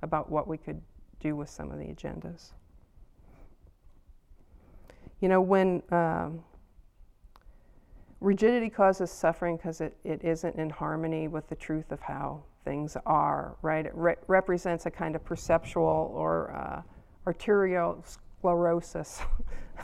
[0.03, 0.81] about what we could
[1.21, 2.53] do with some of the agendas.
[5.21, 6.45] You know, when um,
[8.21, 12.97] rigidity causes suffering because it, it isn't in harmony with the truth of how things
[13.07, 13.87] are, right?
[13.87, 16.83] It re- represents a kind of perceptual or uh,
[17.27, 19.21] arterial sclerosis.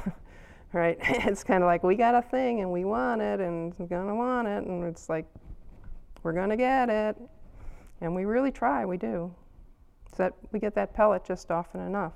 [0.72, 0.98] right?
[1.26, 4.14] It's kind of like we got a thing and we want it and we're gonna
[4.14, 5.26] want it, and it's like
[6.22, 7.16] we're to get it.
[8.00, 9.34] And we really try, we do.
[10.16, 12.14] So that we get that pellet just often enough.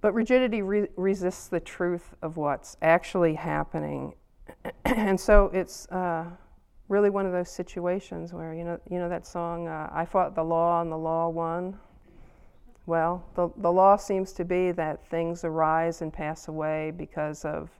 [0.00, 4.14] But rigidity re- resists the truth of what's actually happening.
[4.84, 6.26] and so it's uh,
[6.88, 10.34] really one of those situations where, you know, you know that song, uh, I fought
[10.34, 11.78] the law and the law won?
[12.86, 17.70] Well, the, the law seems to be that things arise and pass away because of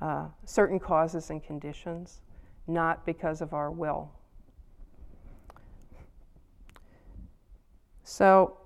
[0.00, 2.20] uh, certain causes and conditions,
[2.66, 4.10] not because of our will.
[8.04, 8.56] So,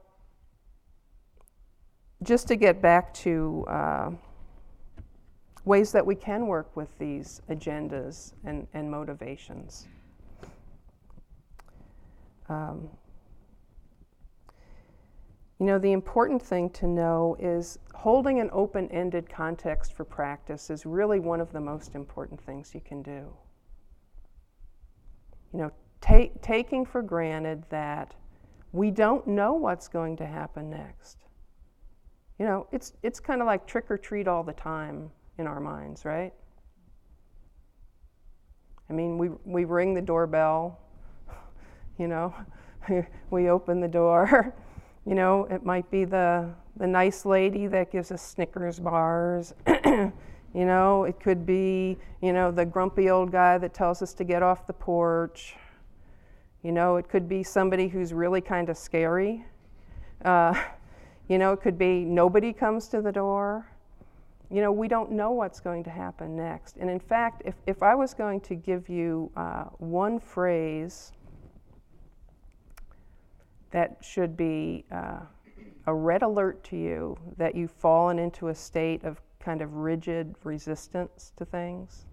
[2.22, 4.10] just to get back to uh,
[5.64, 9.86] ways that we can work with these agendas and, and motivations.
[12.48, 12.88] Um,
[15.60, 20.70] you know, the important thing to know is holding an open ended context for practice
[20.70, 23.32] is really one of the most important things you can do.
[25.52, 28.14] You know, taking for granted that
[28.72, 31.18] we don't know what's going to happen next.
[32.40, 35.60] You know, it's, it's kind of like trick or treat all the time in our
[35.60, 36.32] minds, right?
[38.88, 40.78] I mean, we, we ring the doorbell,
[41.98, 42.32] you know,
[43.30, 44.54] we open the door.
[45.04, 49.52] You know, it might be the, the nice lady that gives us Snickers bars.
[49.84, 50.12] you
[50.54, 54.44] know, it could be, you know, the grumpy old guy that tells us to get
[54.44, 55.56] off the porch.
[56.62, 59.44] You know, it could be somebody who's really kind of scary.
[60.24, 60.54] Uh,
[61.28, 63.71] you know, it could be nobody comes to the door.
[64.52, 66.76] You know, we don't know what's going to happen next.
[66.76, 71.12] And in fact, if, if I was going to give you uh, one phrase
[73.70, 75.20] that should be uh,
[75.86, 80.34] a red alert to you that you've fallen into a state of kind of rigid
[80.44, 82.04] resistance to things,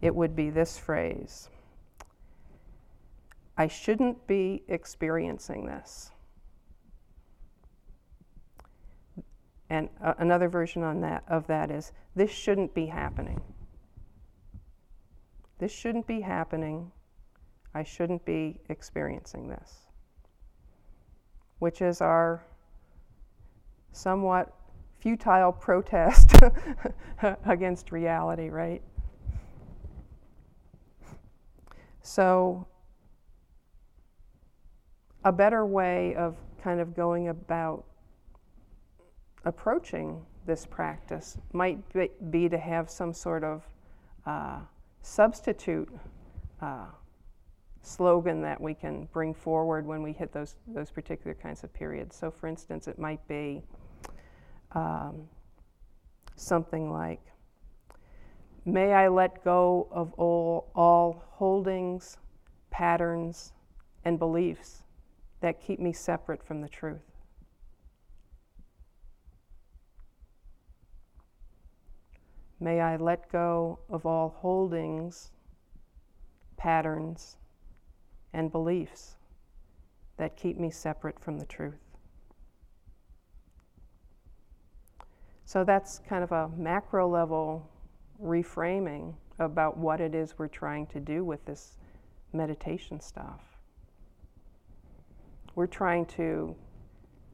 [0.00, 1.50] it would be this phrase
[3.58, 6.12] I shouldn't be experiencing this.
[9.68, 13.40] And uh, another version on that, of that is this shouldn't be happening.
[15.58, 16.92] This shouldn't be happening.
[17.74, 19.86] I shouldn't be experiencing this
[21.58, 22.44] which is our
[23.92, 24.52] somewhat
[25.00, 26.32] futile protest
[27.46, 28.82] against reality, right?
[32.02, 32.66] So,
[35.24, 37.84] a better way of kind of going about
[39.46, 41.78] approaching this practice might
[42.30, 43.66] be, to have some sort of
[44.26, 44.58] uh,
[45.02, 45.88] substitute
[46.60, 46.86] uh,
[47.80, 52.14] slogan that we can bring forward when we hit those, those particular kinds of periods.
[52.14, 53.62] So, for instance, it might be
[54.72, 55.28] um,
[56.36, 57.20] something like
[58.68, 62.18] May I let go of all, all holdings,
[62.68, 63.52] patterns,
[64.04, 64.82] and beliefs
[65.40, 67.15] that keep me separate from the truth.
[72.58, 75.30] May I let go of all holdings,
[76.56, 77.36] patterns,
[78.32, 79.16] and beliefs
[80.16, 81.74] that keep me separate from the truth.
[85.44, 87.70] So that's kind of a macro level
[88.22, 91.78] reframing about what it is we're trying to do with this
[92.32, 93.42] meditation stuff.
[95.54, 96.56] We're trying to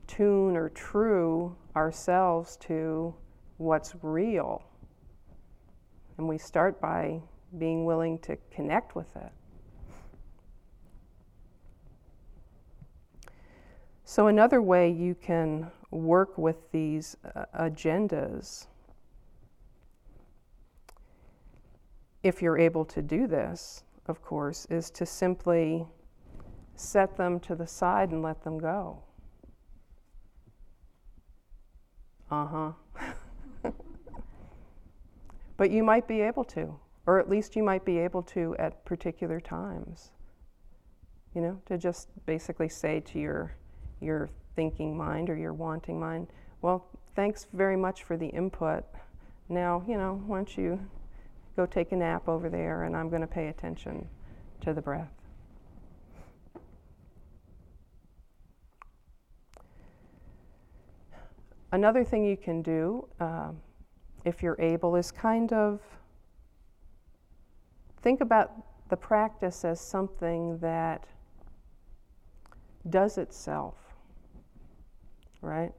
[0.06, 3.14] tune or true ourselves to
[3.56, 4.62] what's real.
[6.22, 7.20] And we start by
[7.58, 9.32] being willing to connect with it.
[14.04, 18.68] So, another way you can work with these uh, agendas
[22.22, 25.84] if you're able to do this, of course, is to simply
[26.76, 29.02] set them to the side and let them go.
[32.30, 32.72] Uh huh.
[35.62, 36.74] but you might be able to,
[37.06, 40.10] or at least you might be able to at particular times.
[41.36, 43.54] You know, to just basically say to your
[44.00, 46.26] your thinking mind or your wanting mind,
[46.62, 48.82] well, thanks very much for the input.
[49.48, 50.80] Now, you know, why don't you
[51.54, 54.08] go take a nap over there and I'm going to pay attention
[54.62, 55.12] to the breath.
[61.70, 63.52] Another thing you can do, uh,
[64.24, 65.80] if you're able, is kind of
[68.02, 68.52] think about
[68.88, 71.06] the practice as something that
[72.90, 73.74] does itself,
[75.40, 75.72] right?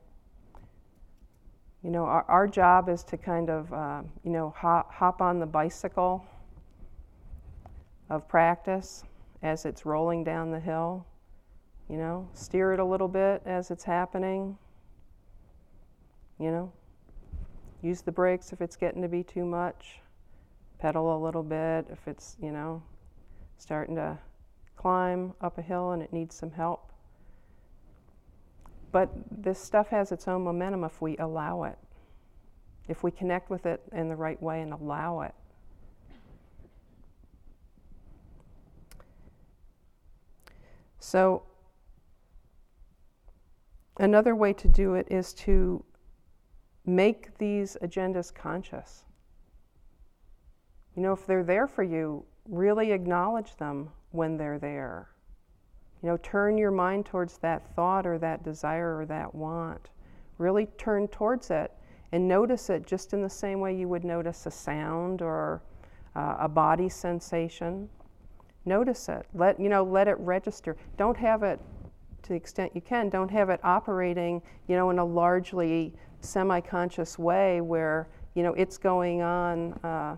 [1.84, 5.40] You know, our, our job is to kind of, uh, you know, hop, hop on
[5.40, 6.26] the bicycle
[8.10, 9.04] of practice
[9.42, 11.06] as it's rolling down the hill.
[11.90, 14.58] You know, steer it a little bit as it's happening.
[16.40, 16.72] You know,
[17.84, 20.00] use the brakes if it's getting to be too much.
[20.80, 22.82] Pedal a little bit if it's, you know,
[23.58, 24.18] starting to
[24.78, 26.92] climb up a hill and it needs some help.
[28.92, 31.78] But this stuff has its own momentum if we allow it,
[32.88, 35.34] if we connect with it in the right way and allow it.
[41.00, 41.44] So,
[43.98, 45.84] another way to do it is to
[46.86, 49.04] make these agendas conscious.
[50.96, 55.10] You know, if they're there for you, really acknowledge them when they're there.
[56.02, 59.90] You know, turn your mind towards that thought or that desire or that want.
[60.38, 61.72] Really turn towards it
[62.12, 65.64] and notice it just in the same way you would notice a sound or
[66.16, 67.90] uh, a body sensation.
[68.66, 69.26] Notice it.
[69.34, 69.84] Let you know.
[69.84, 70.78] Let it register.
[70.98, 71.60] Don't have it
[72.22, 73.10] to the extent you can.
[73.10, 74.42] Don't have it operating.
[74.68, 75.94] You know, in a largely
[76.24, 80.16] semi-conscious way where you know it's going on, uh,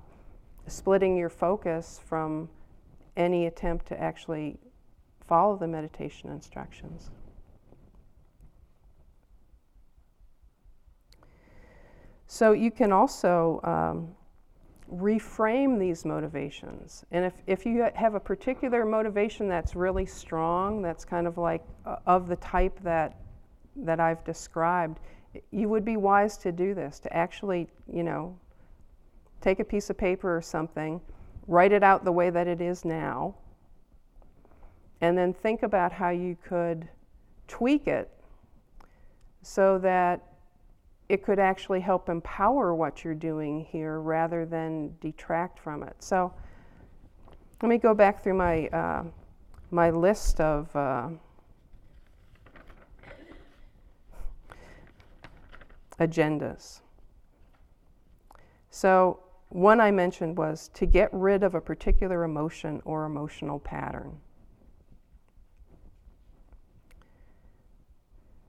[0.68, 2.50] splitting your focus from
[3.18, 4.58] any attempt to actually
[5.28, 7.10] follow the meditation instructions.
[12.28, 14.16] So you can also um,
[14.92, 17.06] reframe these motivations.
[17.12, 21.64] And if, if you have a particular motivation that's really strong, that's kind of like
[21.86, 23.18] uh, of the type that,
[23.78, 25.00] that I've described,
[25.52, 28.38] you would be wise to do this, to actually, you know,
[29.42, 31.02] take a piece of paper or something,
[31.48, 33.36] write it out the way that it is now,
[35.02, 36.88] and then think about how you could
[37.48, 38.10] tweak it
[39.42, 40.24] so that
[41.10, 45.96] it could actually help empower what you're doing here rather than detract from it.
[46.00, 46.34] So
[47.62, 49.04] let me go back through my, uh,
[49.70, 50.76] my list of.
[50.76, 51.10] Uh,
[56.00, 56.82] agendas.
[58.70, 64.18] So, one I mentioned was to get rid of a particular emotion or emotional pattern.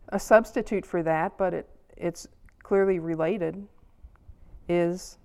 [0.09, 2.27] A substitute for that, but it, it's
[2.63, 3.67] clearly related,
[4.69, 5.19] is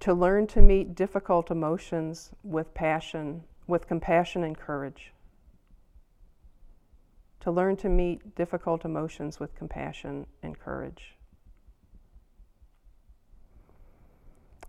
[0.00, 5.13] to learn to meet difficult emotions with passion, with compassion and courage.
[7.44, 11.14] To learn to meet difficult emotions with compassion and courage.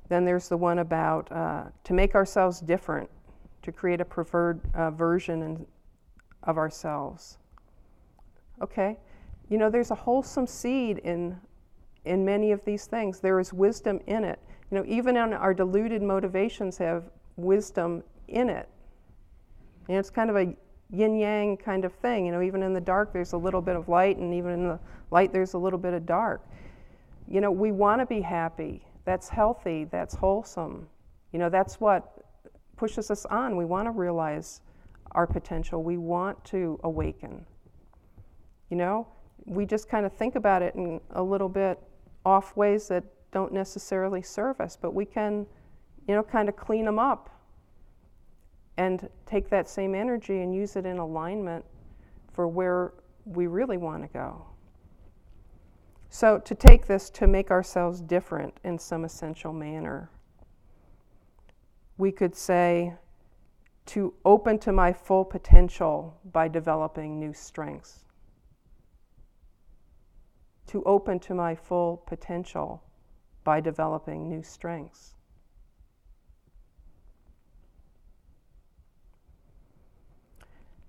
[0.09, 3.09] Then there's the one about uh, to make ourselves different,
[3.61, 5.65] to create a preferred uh, version in,
[6.43, 7.37] of ourselves.
[8.61, 8.97] Okay?
[9.49, 11.39] You know, there's a wholesome seed in,
[12.03, 13.21] in many of these things.
[13.21, 14.39] There is wisdom in it.
[14.69, 17.05] You know, even in our deluded motivations have
[17.37, 18.67] wisdom in it.
[19.87, 20.55] Know, it's kind of a
[20.89, 22.25] yin yang kind of thing.
[22.25, 24.67] You know, even in the dark, there's a little bit of light, and even in
[24.67, 24.79] the
[25.11, 26.45] light, there's a little bit of dark.
[27.27, 28.85] You know, we want to be happy.
[29.03, 29.85] That's healthy.
[29.85, 30.87] That's wholesome.
[31.31, 32.23] You know, that's what
[32.75, 33.55] pushes us on.
[33.55, 34.61] We want to realize
[35.11, 35.83] our potential.
[35.83, 37.45] We want to awaken.
[38.69, 39.07] You know,
[39.45, 41.79] we just kind of think about it in a little bit
[42.25, 45.45] off ways that don't necessarily serve us, but we can,
[46.07, 47.29] you know, kind of clean them up
[48.77, 51.63] and take that same energy and use it in alignment
[52.31, 52.93] for where
[53.25, 54.45] we really want to go.
[56.09, 60.09] So, to take this to make ourselves different in some essential manner,
[61.97, 62.93] we could say
[63.87, 68.05] to open to my full potential by developing new strengths.
[70.67, 72.83] To open to my full potential
[73.43, 75.15] by developing new strengths.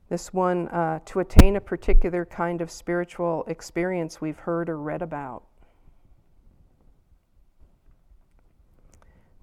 [0.09, 5.03] This one, uh, to attain a particular kind of spiritual experience we've heard or read
[5.03, 5.43] about.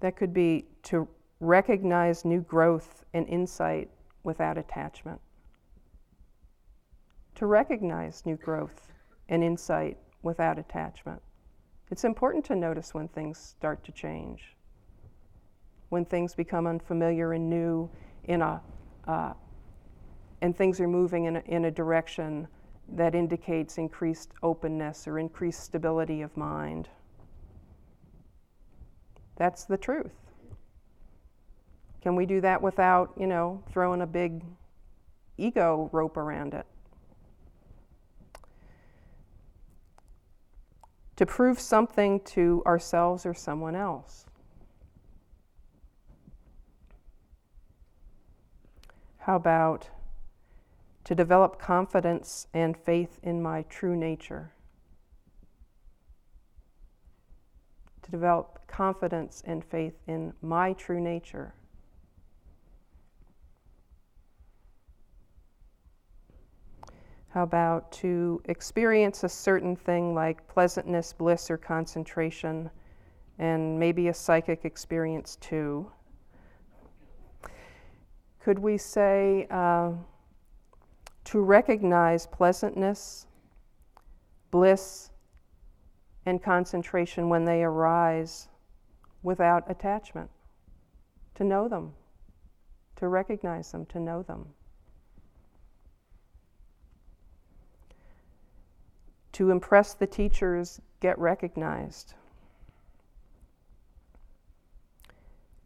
[0.00, 1.06] That could be to
[1.40, 3.90] recognize new growth and insight
[4.22, 5.20] without attachment.
[7.36, 8.92] To recognize new growth
[9.28, 11.20] and insight without attachment.
[11.90, 14.56] It's important to notice when things start to change,
[15.90, 17.90] when things become unfamiliar and new
[18.24, 18.62] in a
[19.06, 19.34] uh,
[20.44, 22.46] and things are moving in a, in a direction
[22.86, 26.86] that indicates increased openness or increased stability of mind.
[29.36, 30.12] That's the truth.
[32.02, 34.44] Can we do that without, you know, throwing a big
[35.38, 36.66] ego rope around it?
[41.16, 44.26] To prove something to ourselves or someone else.
[49.20, 49.88] How about
[51.04, 54.52] to develop confidence and faith in my true nature.
[58.02, 61.54] To develop confidence and faith in my true nature.
[67.28, 72.70] How about to experience a certain thing like pleasantness, bliss, or concentration,
[73.40, 75.90] and maybe a psychic experience too?
[78.38, 79.92] Could we say, uh,
[81.24, 83.26] to recognize pleasantness,
[84.50, 85.10] bliss,
[86.26, 88.48] and concentration when they arise
[89.22, 90.30] without attachment,
[91.34, 91.92] to know them,
[92.96, 94.46] to recognize them, to know them.
[99.32, 102.14] To impress the teachers, get recognized.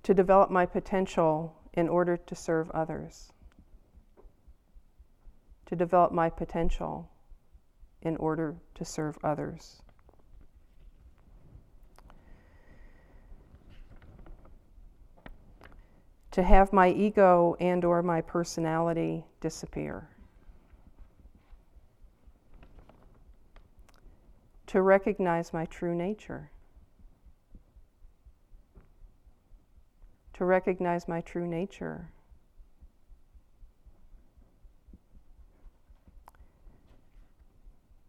[0.04, 3.32] To develop my potential in order to serve others
[5.68, 7.10] to develop my potential
[8.00, 9.82] in order to serve others.
[16.30, 20.08] To have my ego and or my personality disappear.
[24.68, 26.50] To recognize my true nature.
[30.34, 32.08] To recognize my true nature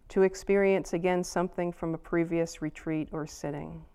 [0.10, 3.86] to experience again something from a previous retreat or sitting,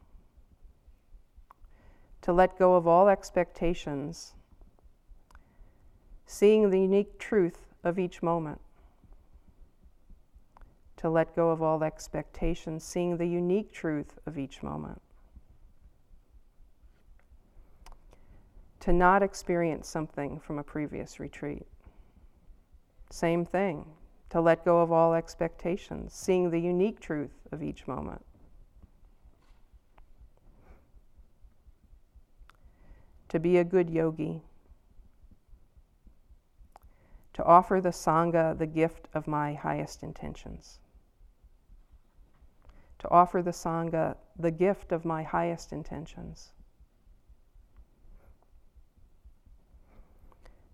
[2.23, 4.35] to let go of all expectations,
[6.27, 8.61] seeing the unique truth of each moment,
[10.97, 15.03] to let go of all expectations, seeing the unique truth of each moment.
[18.81, 21.67] To not experience something from a previous retreat.
[23.11, 23.85] Same thing,
[24.35, 28.21] to let go of all expectations, seeing the unique truth of each moment.
[33.29, 34.43] To be a good yogi,
[37.35, 40.81] to offer the Sangha the gift of my highest intentions.
[42.99, 46.51] To offer the Sangha the gift of my highest intentions.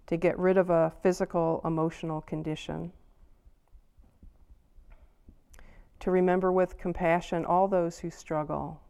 [0.06, 2.92] To get rid of a physical, emotional condition
[6.00, 8.80] to remember with compassion all those who struggle.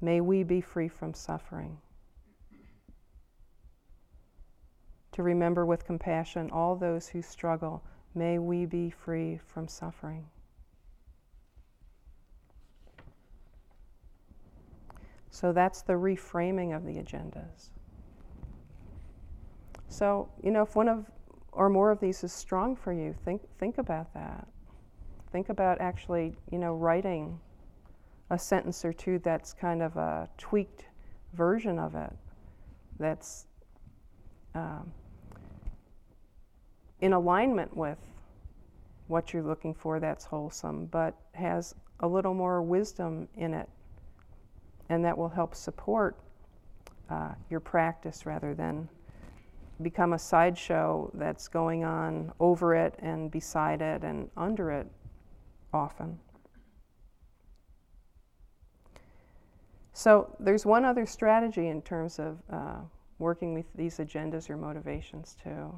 [0.00, 1.78] May we be free from suffering.
[5.12, 7.82] To remember with compassion all those who struggle.
[8.14, 10.26] May we be free from suffering.
[15.30, 17.70] So that's the reframing of the agendas.
[19.88, 21.10] So, you know, if one of
[21.52, 24.46] or more of these is strong for you, think, think about that.
[25.36, 27.38] Think about actually, you know, writing
[28.30, 30.86] a sentence or two that's kind of a tweaked
[31.34, 32.10] version of it
[32.98, 33.44] that's
[34.54, 34.90] um,
[37.02, 37.98] in alignment with
[39.08, 43.68] what you're looking for that's wholesome, but has a little more wisdom in it.
[44.88, 46.16] And that will help support
[47.10, 48.88] uh, your practice rather than
[49.82, 54.86] become a sideshow that's going on over it and beside it and under it
[55.72, 56.18] often.
[59.92, 62.76] So, there's one other strategy in terms of uh,
[63.18, 65.74] working with these agendas or motivations too.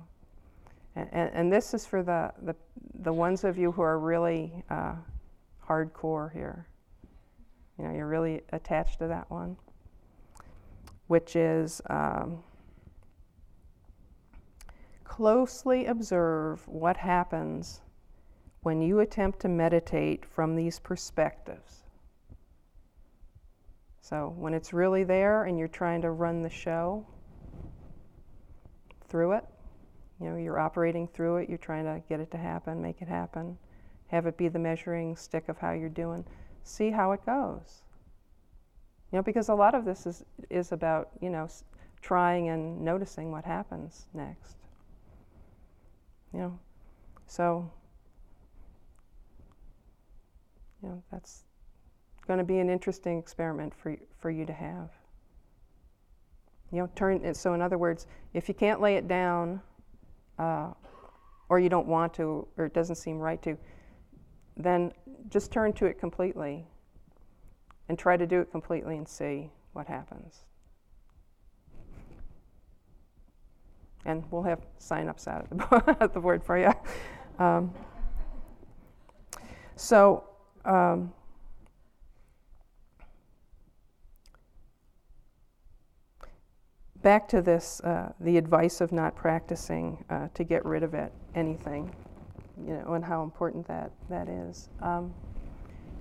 [0.97, 2.57] And, and, and, this is for the, the,
[3.03, 4.95] the ones of you who are really uh,
[5.65, 6.67] hardcore here.
[7.79, 9.57] You know, you're really attached to that one,
[11.07, 12.43] which is um,
[15.05, 17.83] closely observe what happens
[18.63, 21.85] when you attempt to meditate from these perspectives.
[24.01, 27.07] So, when it's really there and you're trying to run the show
[29.09, 29.45] through it,
[30.21, 33.09] you know, you're operating through it, you're trying to get it to happen, make it
[33.09, 33.59] happen,
[34.09, 36.25] have it be the measuring stick of how you're doing
[36.69, 37.83] see how it goes.
[39.11, 41.49] You know, because a lot of this is, is about, you know,
[42.03, 44.57] trying and noticing what happens next.
[46.33, 46.59] You know,
[47.27, 47.71] so,
[50.83, 51.45] you know, that's
[52.27, 54.91] going to be an interesting experiment for, for you to have.
[56.71, 59.61] You know, turn, so in other words, if you can't lay it down,
[60.39, 60.69] uh,
[61.49, 63.57] or you don't want to, or it doesn't seem right to,
[64.57, 64.93] then
[65.31, 66.67] just turn to it completely
[67.89, 70.45] and try to do it completely and see what happens.
[74.05, 75.47] And we'll have sign-ups out
[76.01, 76.73] at the board for you.
[77.39, 77.73] Um,
[79.77, 80.28] so,
[80.69, 81.13] um,
[87.03, 91.13] back to this uh, the advice of not practicing uh, to get rid of it,
[91.35, 91.93] anything
[92.67, 94.69] you know, and how important that, that is.
[94.81, 95.15] Um,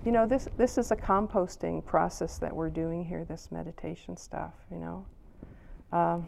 [0.05, 4.53] you know, this, this is a composting process that we're doing here, this meditation stuff,
[4.71, 5.05] you know.
[5.91, 6.27] Um,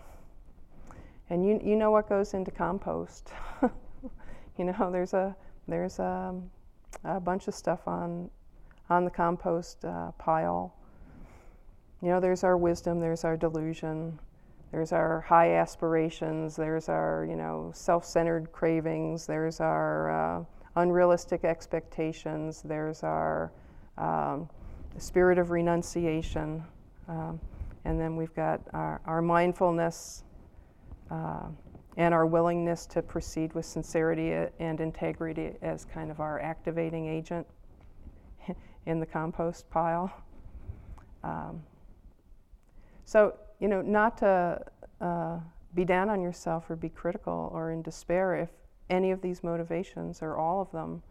[1.30, 3.32] and you, you know what goes into compost.
[4.58, 5.36] you know, there's a,
[5.68, 6.36] there's a,
[7.04, 8.30] a, bunch of stuff on,
[8.90, 10.74] on the compost uh, pile.
[12.02, 14.20] You know, there's our wisdom, there's our delusion,
[14.72, 20.44] there's our high aspirations, there's our, you know, self-centered cravings, there's our uh,
[20.76, 23.52] unrealistic expectations, there's our
[23.98, 24.48] um,
[24.98, 26.64] spirit of renunciation,
[27.08, 27.40] um,
[27.86, 30.24] and then we've got our, our mindfulness
[31.12, 31.48] uh,
[32.00, 37.46] and our willingness to proceed with sincerity and integrity as kind of our activating agent
[38.86, 40.10] in the compost pile.
[41.26, 41.62] Um,
[43.04, 44.62] so you know, not to
[45.02, 45.40] uh,
[45.76, 48.50] be down on yourself or be critical or in despair if
[48.90, 51.04] any of these motivations or all of them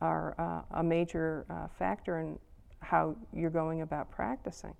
[0.00, 2.38] are uh, a major uh, factor in
[2.78, 4.74] how you're going about practicing.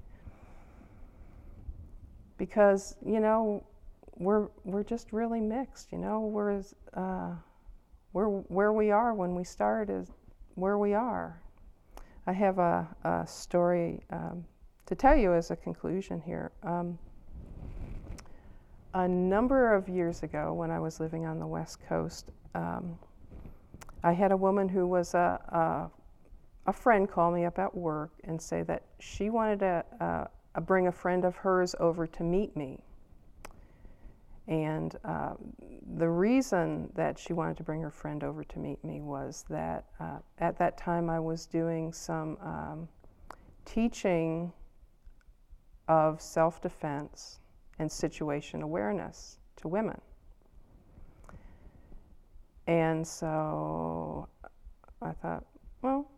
[2.39, 3.65] Because, you know,
[4.17, 6.63] we're, we're just really mixed, you know, we're,
[6.95, 7.33] uh,
[8.13, 10.09] we're, where we are when we start is
[10.55, 11.41] where we are.
[12.27, 14.45] I have a, a story um,
[14.87, 16.51] to tell you as a conclusion here.
[16.63, 16.99] Um,
[18.95, 22.99] a number of years ago, when I was living on the West Coast, um,
[24.03, 25.91] I had a woman who was a,
[26.67, 30.61] a, a, friend call me up at work and say that she wanted to uh,
[30.61, 32.81] bring a friend of hers over to meet me.
[34.49, 35.35] And uh,
[35.97, 39.87] the reason that she wanted to bring her friend over to meet me was that
[39.99, 42.89] uh, at that time I was doing some um,
[43.65, 44.53] teaching
[45.89, 47.41] of self defense
[47.79, 50.01] and situation awareness to women.
[52.69, 54.29] And so
[55.03, 55.45] I thought,
[55.83, 56.09] well,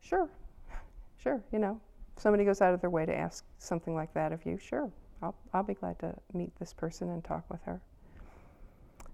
[0.00, 0.28] sure,
[1.16, 1.80] sure, you know,
[2.16, 4.90] if somebody goes out of their way to ask something like that of you, sure,
[5.24, 7.80] I'll, I'll be glad to meet this person and talk with her.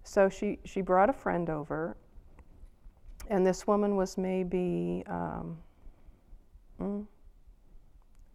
[0.03, 1.97] So she, she brought a friend over,
[3.29, 5.57] and this woman was maybe, um,
[6.81, 7.07] mm,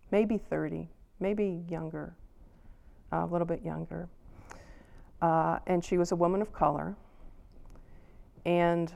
[0.10, 0.88] maybe 30,
[1.20, 2.16] maybe younger
[3.12, 4.08] a little bit younger.
[5.22, 6.96] Uh, and she was a woman of color.
[8.46, 8.94] And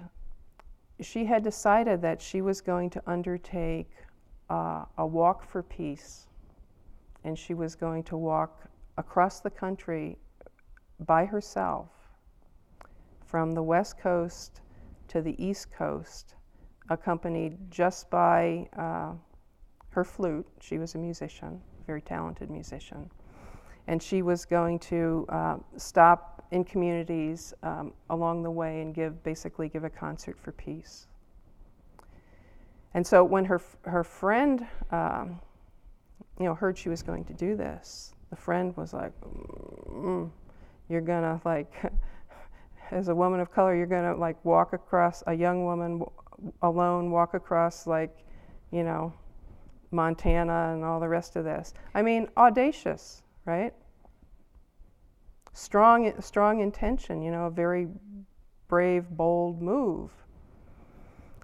[1.02, 3.90] she had decided that she was going to undertake
[4.50, 6.28] uh, a walk for peace
[7.24, 8.69] and she was going to walk
[9.00, 10.18] across the country
[11.06, 11.88] by herself
[13.26, 14.62] from the west coast
[15.08, 16.36] to the east coast,
[16.90, 19.14] accompanied just by uh,
[19.90, 20.46] her flute.
[20.60, 23.10] She was a musician, a very talented musician.
[23.88, 29.24] And she was going to uh, stop in communities um, along the way and give,
[29.24, 31.08] basically, give a concert for peace.
[32.94, 35.40] And so when her, her friend, um,
[36.40, 40.30] you know, heard she was going to do this, the friend was like, mm,
[40.88, 41.72] "You're gonna like,
[42.92, 47.12] as a woman of color, you're gonna like walk across a young woman w- alone,
[47.12, 48.16] walk across like,
[48.72, 49.14] you know,
[49.92, 51.74] Montana and all the rest of this.
[51.94, 53.74] I mean, audacious, right?
[55.54, 57.22] Strong, strong intention.
[57.22, 57.88] You know, a very
[58.68, 60.12] brave, bold move."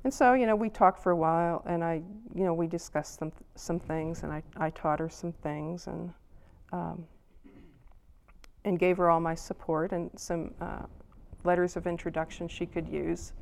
[0.04, 2.04] And so, you know, we talked for a while, and I,
[2.36, 6.14] you know, we discussed some some things, and I, I taught her some things, and
[6.72, 7.06] um,
[8.64, 10.84] and gave her all my support and some uh,
[11.44, 13.34] letters of introduction she could use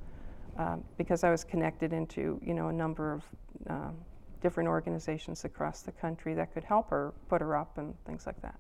[0.58, 3.24] um, because I was connected into, you know, a number of
[3.70, 3.96] um,
[4.42, 8.42] different organizations across the country that could help her put her up and things like
[8.42, 8.60] that.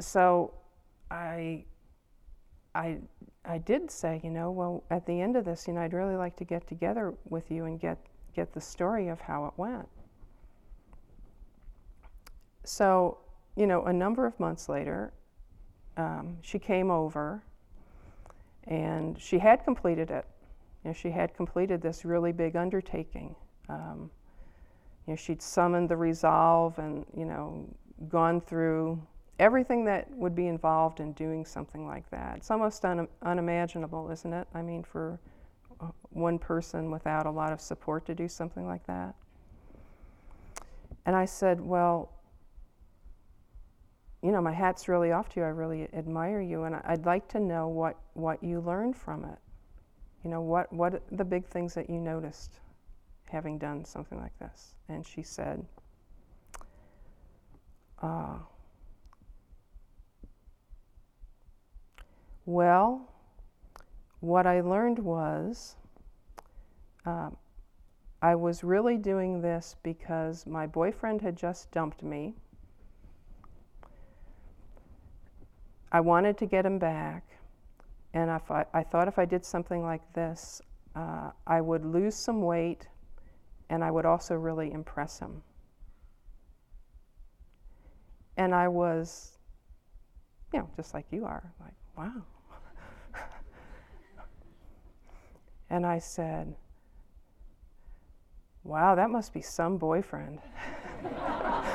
[0.00, 0.54] So,
[1.10, 1.64] I
[2.74, 2.98] I,
[3.44, 6.16] I did say, you know, well, at the end of this, you know, I'd really
[6.16, 7.98] like to get together with you and get,
[8.34, 9.88] get the story of how it went.
[12.64, 13.18] So,
[13.56, 15.12] you know, a number of months later,
[15.96, 17.42] um, she came over
[18.64, 20.26] and she had completed it.
[20.84, 23.34] You know, she had completed this really big undertaking.
[23.68, 24.10] Um,
[25.06, 27.66] you know, she'd summoned the resolve and, you know,
[28.08, 29.00] gone through
[29.38, 32.36] everything that would be involved in doing something like that.
[32.36, 34.46] It's almost un- unimaginable, isn't it?
[34.54, 35.18] I mean, for
[35.80, 39.14] uh, one person without a lot of support to do something like that.
[41.06, 42.12] And I said, Well,
[44.22, 45.46] you know, my hat's really off to you.
[45.46, 49.38] I really admire you, and I'd like to know what, what you learned from it.
[50.24, 52.60] You know, what, what the big things that you noticed
[53.24, 54.74] having done something like this.
[54.88, 55.64] And she said,
[58.02, 58.36] uh,
[62.50, 63.08] Well,
[64.18, 65.76] what I learned was
[67.06, 67.30] uh,
[68.20, 72.34] I was really doing this because my boyfriend had just dumped me.
[75.92, 77.24] I wanted to get him back,
[78.14, 80.62] and if I, I thought if I did something like this,
[80.94, 82.88] uh, I would lose some weight
[83.68, 85.42] and I would also really impress him.
[88.36, 89.38] And I was,
[90.52, 92.22] you know, just like you are, like, wow,
[95.70, 96.56] And I said,
[98.62, 100.38] Wow, that must be some boyfriend.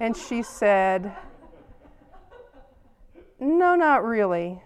[0.00, 1.14] and she said,
[3.38, 4.60] No, not really,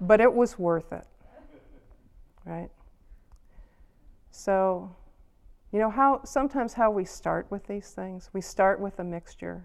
[0.00, 1.06] but it was worth it.
[2.44, 2.70] Right?
[4.30, 4.94] So,
[5.72, 9.64] you know, how sometimes how we start with these things, we start with a mixture.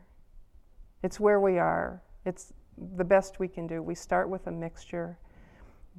[1.03, 2.53] It's where we are, it's
[2.95, 3.83] the best we can do.
[3.83, 5.17] We start with a mixture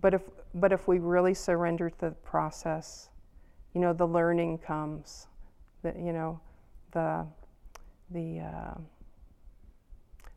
[0.01, 0.23] but if
[0.55, 3.11] but if we really surrender to the process,
[3.75, 5.27] you know, the learning comes.
[5.83, 6.41] The you know,
[6.93, 7.27] the
[8.11, 8.75] the uh,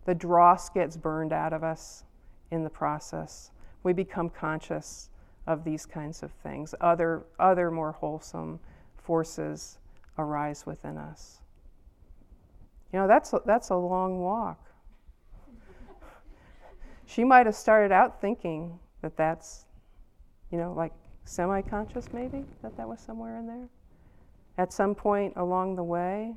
[0.05, 2.03] the dross gets burned out of us
[2.49, 3.51] in the process.
[3.83, 5.09] We become conscious
[5.47, 6.75] of these kinds of things.
[6.81, 8.59] Other other more wholesome
[8.97, 9.77] forces
[10.17, 11.39] arise within us.
[12.91, 14.59] You know, that's a, that's a long walk.
[17.05, 19.65] she might have started out thinking that that's,
[20.51, 20.91] you know, like
[21.25, 23.69] semi conscious maybe, that that was somewhere in there.
[24.57, 26.35] At some point along the way,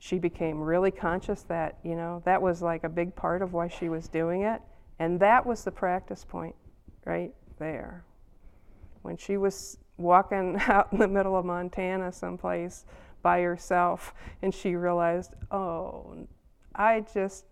[0.00, 3.68] she became really conscious that, you know, that was like a big part of why
[3.68, 4.60] she was doing it.
[4.98, 6.54] And that was the practice point
[7.04, 8.02] right there.
[9.02, 12.86] When she was walking out in the middle of Montana someplace
[13.22, 16.26] by herself and she realized, oh,
[16.74, 17.44] I just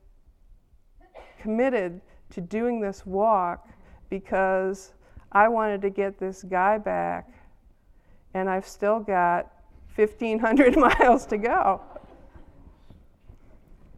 [1.38, 3.68] committed to doing this walk
[4.08, 4.94] because
[5.32, 7.30] I wanted to get this guy back,
[8.32, 9.52] and I've still got
[9.96, 11.82] 1,500 miles to go.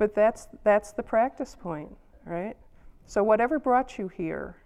[0.01, 1.95] But that's, that's the practice point,
[2.25, 2.57] right?
[3.05, 4.57] So, whatever brought you here,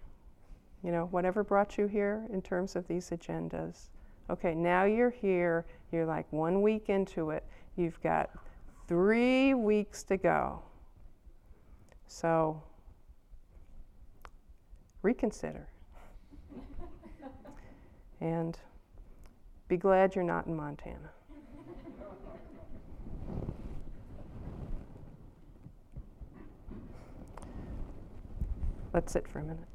[0.81, 3.89] you know, whatever brought you here in terms of these agendas,
[4.29, 7.43] okay, now you're here, you're like one week into it,
[7.75, 8.29] you've got
[8.87, 10.61] three weeks to go.
[12.07, 12.63] So,
[15.01, 15.67] reconsider.
[18.21, 18.57] and
[19.67, 21.09] Be glad you're not in Montana.
[28.95, 29.74] Let's sit for a minute.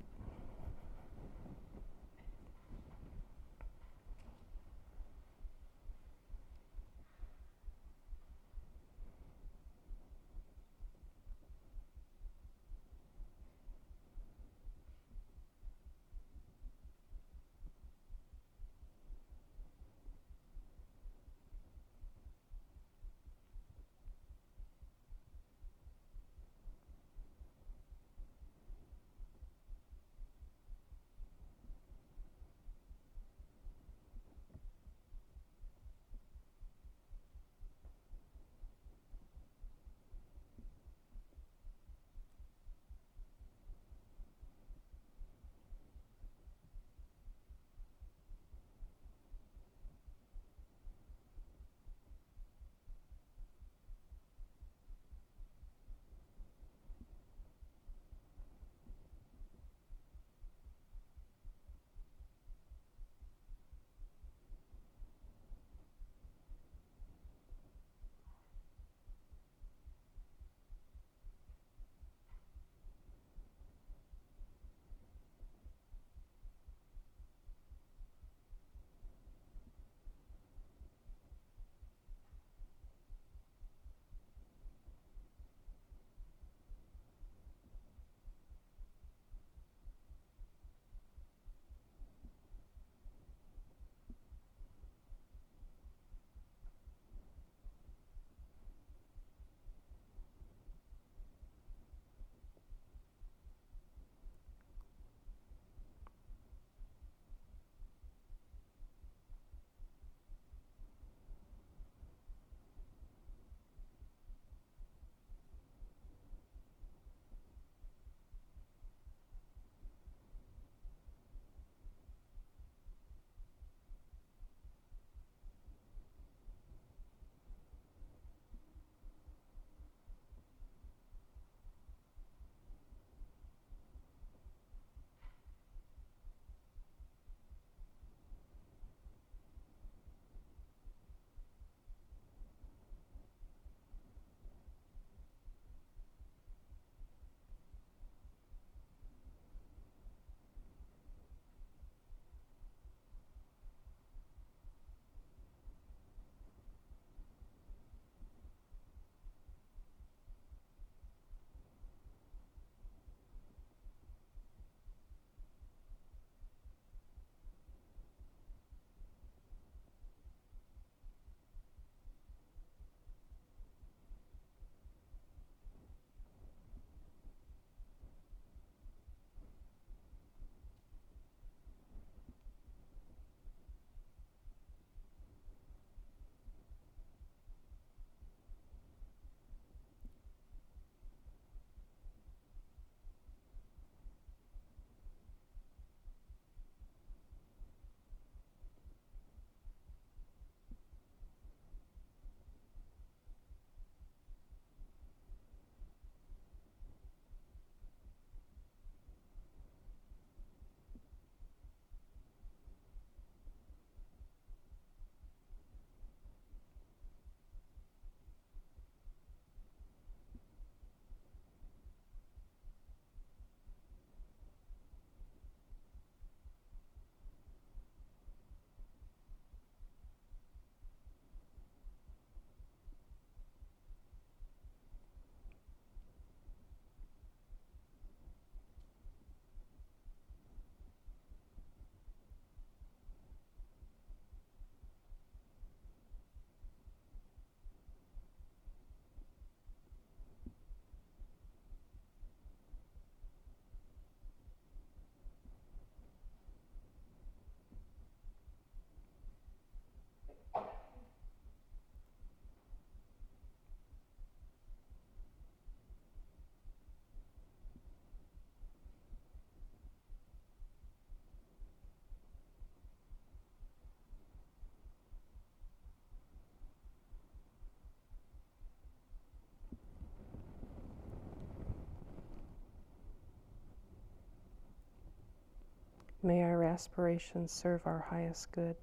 [286.23, 288.77] May our aspirations serve our highest good.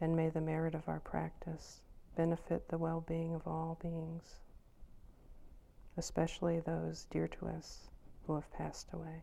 [0.00, 1.82] and may the merit of our practice
[2.16, 4.40] benefit the well being of all beings,
[5.96, 7.90] especially those dear to us
[8.26, 9.22] who have passed away.